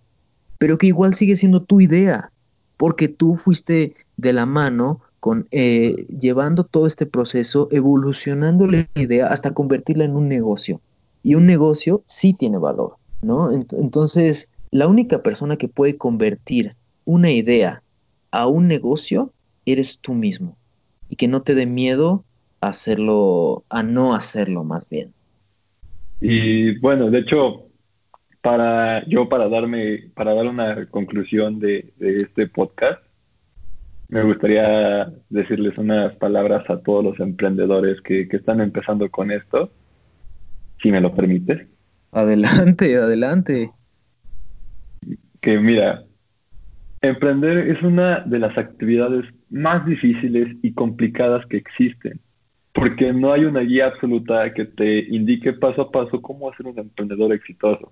pero 0.57 0.77
que 0.77 0.87
igual 0.87 1.13
sigue 1.13 1.35
siendo 1.35 1.63
tu 1.63 1.81
idea, 1.81 2.31
porque 2.77 3.07
tú 3.07 3.35
fuiste 3.37 3.95
de 4.17 4.33
la 4.33 4.45
mano 4.45 5.01
con 5.19 5.47
eh, 5.51 6.05
llevando 6.19 6.65
todo 6.65 6.85
este 6.85 7.05
proceso, 7.05 7.69
evolucionando 7.71 8.67
la 8.67 8.87
idea 8.95 9.27
hasta 9.27 9.53
convertirla 9.53 10.03
en 10.03 10.15
un 10.15 10.27
negocio. 10.27 10.81
Y 11.21 11.35
un 11.35 11.45
negocio 11.45 12.03
sí 12.05 12.33
tiene 12.33 12.57
valor, 12.57 12.95
¿no? 13.21 13.51
Entonces, 13.53 14.49
la 14.71 14.87
única 14.87 15.21
persona 15.21 15.55
que 15.55 15.69
puede 15.69 15.95
convertir 15.95 16.75
una 17.05 17.31
idea 17.31 17.82
a 18.33 18.47
un 18.47 18.67
negocio 18.67 19.31
eres 19.63 19.99
tú 19.99 20.15
mismo 20.15 20.57
y 21.07 21.15
que 21.15 21.27
no 21.27 21.43
te 21.43 21.53
dé 21.53 21.67
miedo 21.67 22.25
a 22.61 22.69
hacerlo, 22.69 23.63
a 23.69 23.83
no 23.83 24.15
hacerlo 24.15 24.63
más 24.63 24.89
bien. 24.89 25.13
Y 26.19 26.79
bueno, 26.79 27.11
de 27.11 27.19
hecho, 27.19 27.67
para 28.41 29.05
yo 29.05 29.29
para 29.29 29.47
darme, 29.49 30.09
para 30.15 30.33
dar 30.33 30.47
una 30.47 30.87
conclusión 30.87 31.59
de, 31.59 31.93
este 31.99 32.47
podcast, 32.47 33.03
me 34.09 34.23
gustaría 34.23 35.13
decirles 35.29 35.77
unas 35.77 36.15
palabras 36.15 36.67
a 36.71 36.81
todos 36.81 37.03
los 37.03 37.19
emprendedores 37.19 38.01
que, 38.01 38.27
que 38.27 38.37
están 38.37 38.61
empezando 38.61 39.11
con 39.11 39.29
esto, 39.29 39.71
si 40.81 40.91
me 40.91 41.01
lo 41.01 41.13
permites. 41.13 41.67
Adelante, 42.11 42.97
adelante. 42.97 43.71
Que 45.39 45.59
mira, 45.59 46.05
Emprender 47.03 47.67
es 47.67 47.83
una 47.83 48.21
de 48.21 48.39
las 48.39 48.57
actividades 48.57 49.25
más 49.49 49.85
difíciles 49.85 50.55
y 50.61 50.71
complicadas 50.73 51.45
que 51.47 51.57
existen, 51.57 52.21
porque 52.71 53.11
no 53.11 53.33
hay 53.33 53.43
una 53.43 53.59
guía 53.59 53.87
absoluta 53.87 54.53
que 54.53 54.63
te 54.63 54.99
indique 55.09 55.51
paso 55.51 55.81
a 55.81 55.91
paso 55.91 56.21
cómo 56.21 56.53
ser 56.53 56.67
un 56.67 56.79
emprendedor 56.79 57.33
exitoso. 57.33 57.91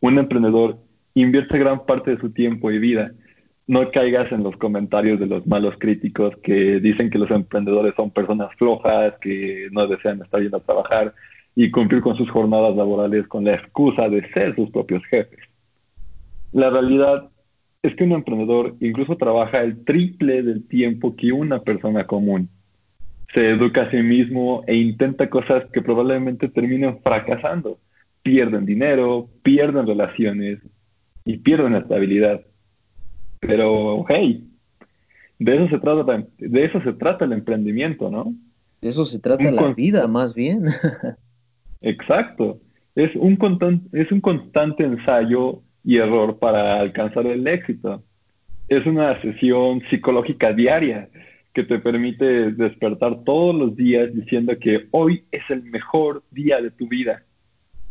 Un 0.00 0.18
emprendedor 0.18 0.78
invierte 1.14 1.56
gran 1.56 1.86
parte 1.86 2.10
de 2.10 2.20
su 2.20 2.30
tiempo 2.30 2.72
y 2.72 2.80
vida. 2.80 3.12
No 3.68 3.88
caigas 3.92 4.32
en 4.32 4.42
los 4.42 4.56
comentarios 4.56 5.20
de 5.20 5.26
los 5.26 5.46
malos 5.46 5.76
críticos 5.78 6.34
que 6.42 6.80
dicen 6.80 7.10
que 7.10 7.18
los 7.18 7.30
emprendedores 7.30 7.94
son 7.94 8.10
personas 8.10 8.50
flojas, 8.58 9.14
que 9.20 9.68
no 9.70 9.86
desean 9.86 10.20
estar 10.20 10.42
yendo 10.42 10.56
a 10.56 10.64
trabajar 10.64 11.14
y 11.54 11.70
cumplir 11.70 12.00
con 12.00 12.16
sus 12.16 12.28
jornadas 12.28 12.74
laborales 12.74 13.28
con 13.28 13.44
la 13.44 13.54
excusa 13.54 14.08
de 14.08 14.28
ser 14.32 14.56
sus 14.56 14.68
propios 14.70 15.04
jefes. 15.04 15.38
La 16.50 16.70
realidad 16.70 17.30
es 17.82 17.94
que 17.96 18.04
un 18.04 18.12
emprendedor 18.12 18.76
incluso 18.80 19.16
trabaja 19.16 19.62
el 19.62 19.84
triple 19.84 20.42
del 20.42 20.66
tiempo 20.66 21.16
que 21.16 21.32
una 21.32 21.62
persona 21.62 22.06
común. 22.06 22.48
Se 23.32 23.50
educa 23.50 23.82
a 23.82 23.90
sí 23.90 23.98
mismo 23.98 24.64
e 24.66 24.76
intenta 24.76 25.30
cosas 25.30 25.64
que 25.72 25.82
probablemente 25.82 26.48
terminen 26.48 27.00
fracasando. 27.02 27.78
Pierden 28.22 28.66
dinero, 28.66 29.30
pierden 29.42 29.86
relaciones 29.86 30.58
y 31.24 31.38
pierden 31.38 31.74
estabilidad. 31.74 32.42
Pero, 33.38 34.04
hey, 34.08 34.46
de 35.38 35.56
eso 35.56 35.68
se 35.68 35.78
trata, 35.78 36.26
de 36.38 36.64
eso 36.64 36.82
se 36.82 36.92
trata 36.92 37.24
el 37.24 37.32
emprendimiento, 37.32 38.10
¿no? 38.10 38.34
De 38.82 38.88
eso 38.88 39.06
se 39.06 39.18
trata 39.20 39.50
la 39.50 39.72
vida, 39.72 40.06
más 40.06 40.34
bien. 40.34 40.66
Exacto. 41.80 42.60
Es 42.94 43.14
un, 43.16 43.38
es 43.92 44.12
un 44.12 44.20
constante 44.20 44.84
ensayo 44.84 45.62
y 45.84 45.96
error 45.96 46.38
para 46.38 46.80
alcanzar 46.80 47.26
el 47.26 47.46
éxito. 47.46 48.02
Es 48.68 48.86
una 48.86 49.20
sesión 49.20 49.82
psicológica 49.90 50.52
diaria 50.52 51.08
que 51.52 51.64
te 51.64 51.78
permite 51.78 52.52
despertar 52.52 53.24
todos 53.24 53.54
los 53.54 53.76
días 53.76 54.14
diciendo 54.14 54.56
que 54.58 54.86
hoy 54.92 55.24
es 55.32 55.42
el 55.50 55.62
mejor 55.64 56.22
día 56.30 56.60
de 56.60 56.70
tu 56.70 56.88
vida. 56.88 57.24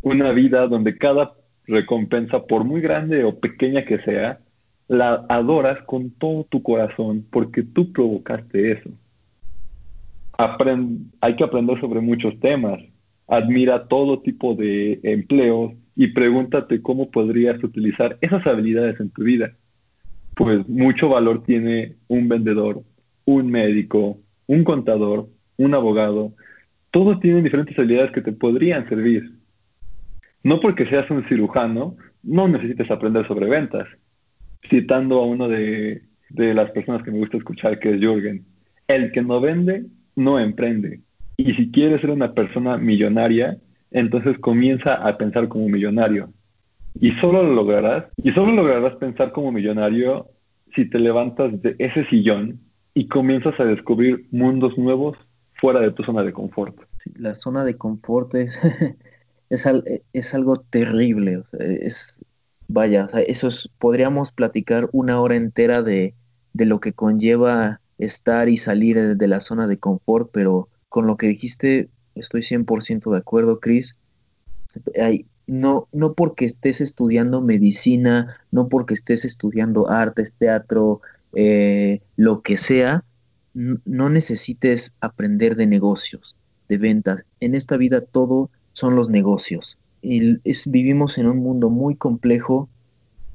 Una 0.02 0.32
vida 0.32 0.68
donde 0.68 0.98
cada 0.98 1.34
recompensa, 1.68 2.46
por 2.46 2.64
muy 2.64 2.82
grande 2.82 3.24
o 3.24 3.38
pequeña 3.38 3.84
que 3.84 4.00
sea, 4.00 4.40
la 4.88 5.26
adoras 5.30 5.80
con 5.86 6.10
todo 6.12 6.46
tu 6.46 6.64
corazón 6.64 7.26
porque 7.30 7.64
tú 7.64 7.92
provocaste 7.92 8.72
eso. 8.72 8.90
hay 11.22 11.36
que 11.36 11.44
aprender 11.44 11.80
sobre 11.80 12.02
muchos 12.02 12.40
temas. 12.40 12.80
Admira 13.28 13.88
todo 13.88 14.22
tipo 14.22 14.56
de 14.56 15.00
empleos, 15.04 15.74
y 15.96 16.08
pregúntate 16.08 16.82
cómo 16.82 17.12
podrías 17.12 17.64
utilizar 17.64 18.18
esas 18.22 18.46
habilidades 18.48 19.00
en 19.00 19.10
tu 19.10 19.24
vida. 19.24 19.54
Pues 20.36 20.68
mucho 20.68 21.10
valor 21.10 21.44
tiene 21.44 21.96
un 22.08 22.30
vendedor, 22.30 22.84
un 23.26 23.52
médico, 23.52 24.20
un 24.48 24.64
contador, 24.64 25.28
un 25.58 25.74
abogado. 25.74 26.34
Todos 26.92 27.20
tienen 27.20 27.44
diferentes 27.44 27.78
habilidades 27.78 28.12
que 28.12 28.22
te 28.22 28.32
podrían 28.32 28.88
servir. 28.88 29.34
No 30.44 30.60
porque 30.60 30.86
seas 30.86 31.10
un 31.12 31.28
cirujano, 31.28 31.98
no 32.24 32.48
necesites 32.48 32.90
aprender 32.90 33.28
sobre 33.28 33.50
ventas. 33.50 33.88
Citando 34.70 35.20
a 35.20 35.26
uno 35.26 35.48
de, 35.48 36.04
de 36.30 36.54
las 36.54 36.72
personas 36.72 37.04
que 37.04 37.12
me 37.12 37.20
gusta 37.20 37.38
escuchar, 37.38 37.80
que 37.80 37.92
es 37.92 38.00
Jürgen, 38.00 38.46
el 38.88 39.12
que 39.12 39.22
no 39.22 39.42
vende, 39.42 39.86
no 40.16 40.40
emprende. 40.40 41.02
Y 41.38 41.54
si 41.54 41.72
quieres 41.72 42.02
ser 42.02 42.12
una 42.12 42.34
persona 42.34 42.78
millonaria, 42.78 43.58
entonces 43.92 44.38
comienza 44.40 44.96
a 44.96 45.18
pensar 45.18 45.48
como 45.48 45.68
millonario. 45.68 46.30
Y 47.00 47.12
solo 47.14 47.44
lo 47.44 47.54
lograrás, 47.54 48.06
y 48.24 48.32
solo 48.32 48.52
lograrás 48.52 48.96
pensar 48.96 49.32
como 49.32 49.52
millonario 49.52 50.28
si 50.76 50.90
te 50.90 51.00
levantas 51.00 51.62
de 51.62 51.76
ese 51.80 52.06
sillón 52.06 52.60
y 52.94 53.08
comienzas 53.08 53.60
a 53.60 53.66
descubrir 53.66 54.28
mundos 54.32 54.78
nuevos 54.78 55.18
fuera 55.56 55.80
de 55.80 55.92
tu 55.92 56.04
zona 56.04 56.24
de 56.24 56.34
confort. 56.34 56.76
la 57.16 57.36
zona 57.36 57.66
de 57.66 57.76
confort 57.76 58.34
es, 58.36 58.60
es, 59.50 60.34
algo 60.34 60.58
terrible, 60.62 61.44
es, 61.60 62.20
vaya, 62.68 63.08
o 63.14 63.18
eso 63.18 63.50
podríamos 63.78 64.32
platicar 64.32 64.90
una 64.92 65.22
hora 65.22 65.36
entera 65.36 65.82
de, 65.82 66.14
de 66.54 66.66
lo 66.66 66.80
que 66.80 66.94
conlleva 66.94 67.82
estar 67.98 68.50
y 68.50 68.58
salir 68.58 69.18
de 69.18 69.28
la 69.28 69.40
zona 69.40 69.68
de 69.68 69.78
confort, 69.78 70.30
pero 70.32 70.70
con 70.88 71.08
lo 71.08 71.18
que 71.18 71.28
dijiste 71.28 71.90
estoy 72.20 72.42
100% 72.42 73.12
de 73.12 73.18
acuerdo, 73.18 73.60
Chris. 73.60 73.96
no, 75.48 75.88
no 75.92 76.14
porque 76.14 76.46
estés 76.46 76.82
estudiando 76.82 77.42
medicina, 77.42 78.38
no 78.52 78.68
porque 78.68 78.94
estés 78.94 79.26
estudiando 79.26 79.90
artes, 79.90 80.34
teatro, 80.34 81.02
eh, 81.34 82.02
lo 82.16 82.42
que 82.42 82.58
sea, 82.58 83.04
no 83.54 84.10
necesites 84.10 84.94
aprender 85.02 85.56
de 85.56 85.66
negocios, 85.66 86.36
de 86.68 86.78
ventas. 86.78 87.24
En 87.40 87.56
esta 87.56 87.78
vida 87.78 88.02
todo 88.02 88.50
son 88.74 88.96
los 88.96 89.10
negocios. 89.10 89.78
Y 90.02 90.40
vivimos 90.70 91.18
en 91.18 91.28
un 91.28 91.40
mundo 91.40 91.70
muy 91.70 91.96
complejo, 91.96 92.70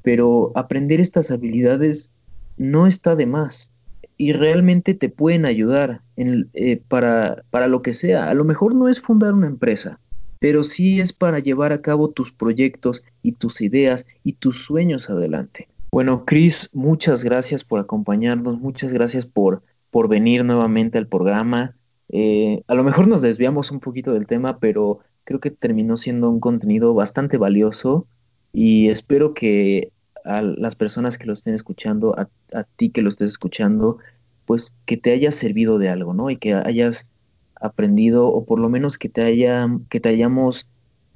pero 0.01 0.51
aprender 0.55 0.99
estas 0.99 1.31
habilidades 1.31 2.09
no 2.57 2.87
está 2.87 3.15
de 3.15 3.25
más 3.25 3.69
y 4.17 4.33
realmente 4.33 4.93
te 4.93 5.09
pueden 5.09 5.45
ayudar 5.45 6.01
en, 6.15 6.49
eh, 6.53 6.81
para, 6.87 7.43
para 7.49 7.67
lo 7.67 7.81
que 7.81 7.93
sea. 7.93 8.29
A 8.29 8.33
lo 8.33 8.43
mejor 8.43 8.75
no 8.75 8.87
es 8.87 9.01
fundar 9.01 9.33
una 9.33 9.47
empresa, 9.47 9.99
pero 10.39 10.63
sí 10.63 10.99
es 10.99 11.13
para 11.13 11.39
llevar 11.39 11.73
a 11.73 11.81
cabo 11.81 12.09
tus 12.09 12.31
proyectos 12.31 13.03
y 13.21 13.33
tus 13.33 13.61
ideas 13.61 14.05
y 14.23 14.33
tus 14.33 14.63
sueños 14.63 15.09
adelante. 15.09 15.67
Bueno, 15.91 16.25
Chris, 16.25 16.69
muchas 16.73 17.23
gracias 17.23 17.63
por 17.63 17.79
acompañarnos, 17.79 18.59
muchas 18.59 18.91
gracias 18.91 19.25
por, 19.25 19.61
por 19.91 20.07
venir 20.07 20.43
nuevamente 20.43 20.97
al 20.97 21.07
programa. 21.07 21.75
Eh, 22.09 22.63
a 22.67 22.75
lo 22.75 22.83
mejor 22.83 23.07
nos 23.07 23.21
desviamos 23.21 23.71
un 23.71 23.79
poquito 23.79 24.13
del 24.13 24.27
tema, 24.27 24.59
pero 24.59 24.99
creo 25.23 25.39
que 25.39 25.51
terminó 25.51 25.97
siendo 25.97 26.29
un 26.29 26.39
contenido 26.39 26.93
bastante 26.93 27.37
valioso 27.37 28.07
y 28.53 28.89
espero 28.89 29.33
que 29.33 29.91
a 30.25 30.41
las 30.41 30.75
personas 30.75 31.17
que 31.17 31.27
lo 31.27 31.33
estén 31.33 31.53
escuchando, 31.53 32.15
ti 32.63 32.89
que 32.89 33.01
lo 33.01 33.09
estés 33.09 33.31
escuchando, 33.31 33.97
pues 34.45 34.71
que 34.85 34.97
te 34.97 35.11
haya 35.11 35.31
servido 35.31 35.77
de 35.77 35.89
algo, 35.89 36.13
¿no? 36.13 36.29
Y 36.29 36.37
que 36.37 36.53
hayas 36.53 37.07
aprendido, 37.59 38.27
o 38.27 38.45
por 38.45 38.59
lo 38.59 38.69
menos 38.69 38.97
que 38.97 39.09
te 39.09 39.21
haya, 39.21 39.67
que 39.89 39.99
te 39.99 40.09
hayamos 40.09 40.67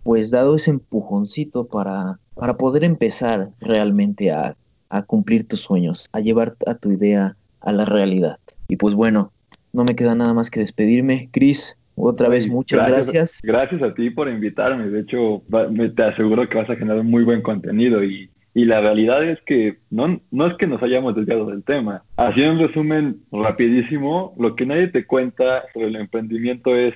pues 0.04 0.32
dado 0.32 0.56
ese 0.56 0.72
empujoncito 0.72 1.68
para, 1.68 2.20
para 2.34 2.58
poder 2.58 2.84
empezar 2.84 3.50
realmente 3.60 4.32
a, 4.32 4.56
a 4.90 5.04
cumplir 5.04 5.48
tus 5.48 5.62
sueños, 5.62 6.08
a 6.12 6.20
llevar 6.20 6.56
a 6.66 6.76
tu 6.76 6.92
idea 6.92 7.36
a 7.62 7.72
la 7.72 7.86
realidad. 7.86 8.40
Y 8.68 8.78
pues 8.78 8.96
bueno, 8.96 9.32
no 9.74 9.84
me 9.84 9.96
queda 9.96 10.16
nada 10.16 10.34
más 10.34 10.50
que 10.50 10.60
despedirme. 10.60 11.30
Cris, 11.32 11.78
otra 11.96 12.30
vez 12.30 12.48
muchas 12.48 12.88
gracias, 12.88 13.40
gracias. 13.44 13.82
a 13.82 13.94
ti 13.94 14.10
por 14.10 14.30
invitarme. 14.30 14.90
De 14.90 15.02
hecho, 15.02 15.44
me, 15.70 15.90
te 15.90 16.04
aseguro 16.04 16.48
que 16.48 16.58
vas 16.58 16.70
a 16.70 16.76
generar 16.76 17.04
muy 17.04 17.24
buen 17.24 17.42
contenido 17.42 18.04
y 18.04 18.30
y 18.54 18.66
la 18.66 18.82
realidad 18.82 19.24
es 19.24 19.40
que 19.46 19.78
no, 19.90 20.22
no 20.32 20.48
es 20.48 20.56
que 20.56 20.68
nos 20.68 20.82
hayamos 20.82 21.16
desviado 21.16 21.46
del 21.46 21.64
tema. 21.64 22.04
Así 22.18 22.44
en 22.44 22.60
resumen 22.60 23.22
rapidísimo, 23.32 24.34
lo 24.38 24.56
que 24.56 24.66
nadie 24.66 24.88
te 24.88 25.06
cuenta 25.06 25.64
sobre 25.74 25.88
el 25.88 25.96
emprendimiento 25.96 26.76
es 26.76 26.94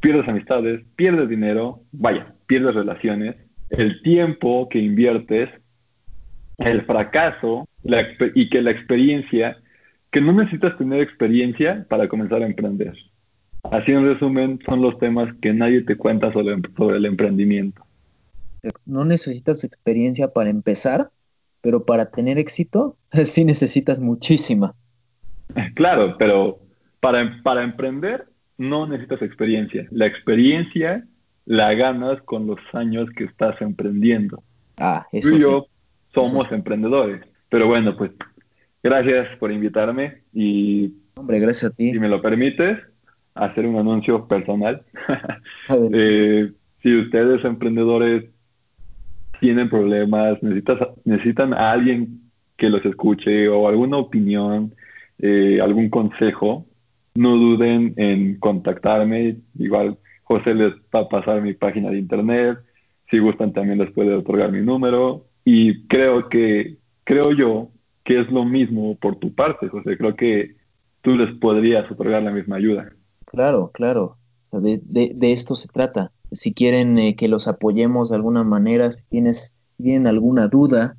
pierdes 0.00 0.28
amistades, 0.28 0.82
pierdes 0.96 1.28
dinero, 1.28 1.80
vaya, 1.92 2.34
pierdes 2.46 2.74
relaciones, 2.74 3.36
el 3.70 4.00
tiempo 4.02 4.68
que 4.68 4.78
inviertes, 4.78 5.50
el 6.58 6.82
fracaso 6.82 7.68
y 8.34 8.48
que 8.48 8.62
la 8.62 8.70
experiencia, 8.70 9.58
que 10.10 10.20
no 10.20 10.32
necesitas 10.32 10.76
tener 10.78 11.00
experiencia 11.00 11.86
para 11.88 12.08
comenzar 12.08 12.42
a 12.42 12.46
emprender. 12.46 12.94
Así 13.70 13.92
en 13.92 14.06
resumen 14.06 14.58
son 14.66 14.80
los 14.80 14.98
temas 14.98 15.32
que 15.42 15.52
nadie 15.52 15.82
te 15.82 15.96
cuenta 15.96 16.32
sobre 16.32 16.54
el 16.96 17.04
emprendimiento 17.04 17.82
no 18.86 19.04
necesitas 19.04 19.64
experiencia 19.64 20.32
para 20.32 20.50
empezar, 20.50 21.10
pero 21.60 21.84
para 21.84 22.10
tener 22.10 22.38
éxito 22.38 22.96
sí 23.24 23.44
necesitas 23.44 24.00
muchísima. 24.00 24.74
Claro, 25.74 26.16
pero 26.18 26.60
para, 27.00 27.40
para 27.42 27.62
emprender 27.62 28.26
no 28.56 28.86
necesitas 28.86 29.22
experiencia. 29.22 29.86
La 29.90 30.06
experiencia 30.06 31.04
la 31.46 31.74
ganas 31.74 32.22
con 32.22 32.46
los 32.46 32.60
años 32.72 33.08
que 33.16 33.24
estás 33.24 33.60
emprendiendo. 33.60 34.42
Ah, 34.76 35.06
eso 35.10 35.30
Tú 35.30 35.36
y 35.36 35.40
yo 35.40 35.66
somos 36.14 36.50
emprendedores. 36.52 37.22
Pero 37.48 37.66
bueno, 37.66 37.96
pues 37.96 38.12
gracias 38.82 39.36
por 39.38 39.50
invitarme 39.50 40.22
y... 40.32 40.94
Hombre, 41.14 41.40
gracias 41.40 41.72
a 41.72 41.74
ti. 41.74 41.90
Si 41.90 41.98
me 41.98 42.08
lo 42.08 42.22
permites, 42.22 42.78
hacer 43.34 43.66
un 43.66 43.76
anuncio 43.76 44.28
personal. 44.28 44.82
eh, 45.92 46.52
si 46.82 46.96
ustedes 46.96 47.44
emprendedores 47.44 48.24
tienen 49.40 49.68
problemas, 49.68 50.42
necesitas, 50.42 50.78
necesitan 51.04 51.54
a 51.54 51.72
alguien 51.72 52.20
que 52.56 52.68
los 52.68 52.84
escuche 52.84 53.48
o 53.48 53.66
alguna 53.66 53.96
opinión, 53.96 54.74
eh, 55.18 55.58
algún 55.62 55.88
consejo, 55.88 56.66
no 57.14 57.36
duden 57.36 57.94
en 57.96 58.38
contactarme. 58.38 59.38
Igual 59.58 59.98
José 60.24 60.54
les 60.54 60.74
va 60.94 61.00
a 61.00 61.08
pasar 61.08 61.40
mi 61.42 61.54
página 61.54 61.90
de 61.90 61.98
internet. 61.98 62.58
Si 63.10 63.18
gustan 63.18 63.52
también 63.52 63.78
les 63.78 63.90
puede 63.90 64.14
otorgar 64.14 64.52
mi 64.52 64.60
número. 64.60 65.26
Y 65.44 65.86
creo 65.86 66.28
que, 66.28 66.76
creo 67.04 67.32
yo 67.32 67.70
que 68.04 68.20
es 68.20 68.30
lo 68.30 68.44
mismo 68.44 68.96
por 68.96 69.16
tu 69.16 69.34
parte, 69.34 69.68
José. 69.68 69.96
Creo 69.96 70.14
que 70.14 70.56
tú 71.00 71.16
les 71.16 71.32
podrías 71.38 71.90
otorgar 71.90 72.22
la 72.22 72.30
misma 72.30 72.56
ayuda. 72.56 72.92
Claro, 73.24 73.70
claro. 73.72 74.16
De, 74.52 74.80
de, 74.82 75.12
de 75.14 75.32
esto 75.32 75.56
se 75.56 75.68
trata 75.68 76.12
si 76.32 76.52
quieren 76.52 76.98
eh, 76.98 77.16
que 77.16 77.28
los 77.28 77.48
apoyemos 77.48 78.10
de 78.10 78.16
alguna 78.16 78.44
manera, 78.44 78.92
si 78.92 79.02
tienes, 79.04 79.54
tienen 79.76 80.06
alguna 80.06 80.48
duda, 80.48 80.96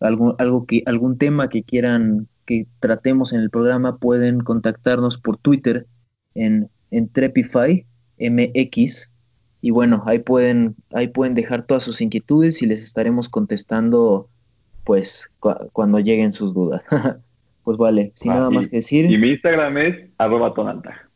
algo, 0.00 0.34
algo 0.38 0.66
que, 0.66 0.82
algún 0.86 1.18
tema 1.18 1.48
que 1.48 1.62
quieran 1.62 2.28
que 2.46 2.66
tratemos 2.80 3.32
en 3.32 3.40
el 3.40 3.50
programa, 3.50 3.98
pueden 3.98 4.40
contactarnos 4.40 5.18
por 5.18 5.36
Twitter 5.36 5.86
en, 6.34 6.68
en 6.90 7.08
Trepify 7.08 7.86
MX. 8.18 9.12
Y 9.60 9.70
bueno, 9.70 10.02
ahí 10.06 10.18
pueden, 10.18 10.74
ahí 10.92 11.08
pueden 11.08 11.34
dejar 11.34 11.66
todas 11.66 11.84
sus 11.84 12.00
inquietudes 12.00 12.62
y 12.62 12.66
les 12.66 12.82
estaremos 12.82 13.28
contestando 13.28 14.28
pues 14.84 15.30
cuando 15.72 16.00
lleguen 16.00 16.32
sus 16.32 16.52
dudas. 16.52 16.82
pues 17.64 17.76
vale, 17.76 18.10
sin 18.14 18.32
ah, 18.32 18.36
nada 18.36 18.50
más 18.50 18.66
que 18.66 18.76
decir. 18.76 19.10
Y 19.10 19.16
mi 19.18 19.30
Instagram 19.30 19.78
es 19.78 20.10
arroba 20.18 20.52
tonalta. 20.52 21.08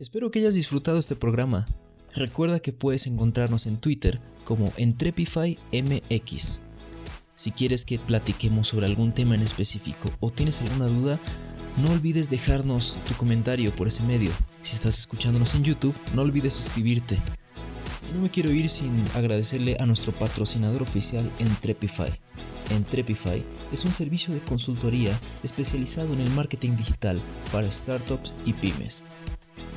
Espero 0.00 0.30
que 0.30 0.38
hayas 0.38 0.54
disfrutado 0.54 0.98
este 0.98 1.14
programa. 1.14 1.68
Recuerda 2.14 2.60
que 2.60 2.72
puedes 2.72 3.06
encontrarnos 3.06 3.66
en 3.66 3.76
Twitter 3.76 4.18
como 4.44 4.72
EntrepifyMX. 4.78 6.62
Si 7.34 7.52
quieres 7.52 7.84
que 7.84 7.98
platiquemos 7.98 8.68
sobre 8.68 8.86
algún 8.86 9.12
tema 9.12 9.34
en 9.34 9.42
específico 9.42 10.10
o 10.20 10.30
tienes 10.30 10.62
alguna 10.62 10.86
duda, 10.86 11.20
no 11.82 11.92
olvides 11.92 12.30
dejarnos 12.30 12.96
tu 13.06 13.12
comentario 13.12 13.72
por 13.72 13.88
ese 13.88 14.02
medio. 14.04 14.30
Si 14.62 14.72
estás 14.72 14.98
escuchándonos 14.98 15.54
en 15.54 15.64
YouTube, 15.64 15.94
no 16.14 16.22
olvides 16.22 16.54
suscribirte. 16.54 17.18
No 18.14 18.22
me 18.22 18.30
quiero 18.30 18.50
ir 18.50 18.70
sin 18.70 19.04
agradecerle 19.14 19.76
a 19.80 19.84
nuestro 19.84 20.12
patrocinador 20.14 20.80
oficial 20.80 21.30
Entrepify. 21.38 22.10
Entrepify 22.70 23.44
es 23.70 23.84
un 23.84 23.92
servicio 23.92 24.32
de 24.32 24.40
consultoría 24.40 25.12
especializado 25.42 26.14
en 26.14 26.20
el 26.20 26.30
marketing 26.30 26.74
digital 26.74 27.20
para 27.52 27.70
startups 27.70 28.32
y 28.46 28.54
pymes 28.54 29.04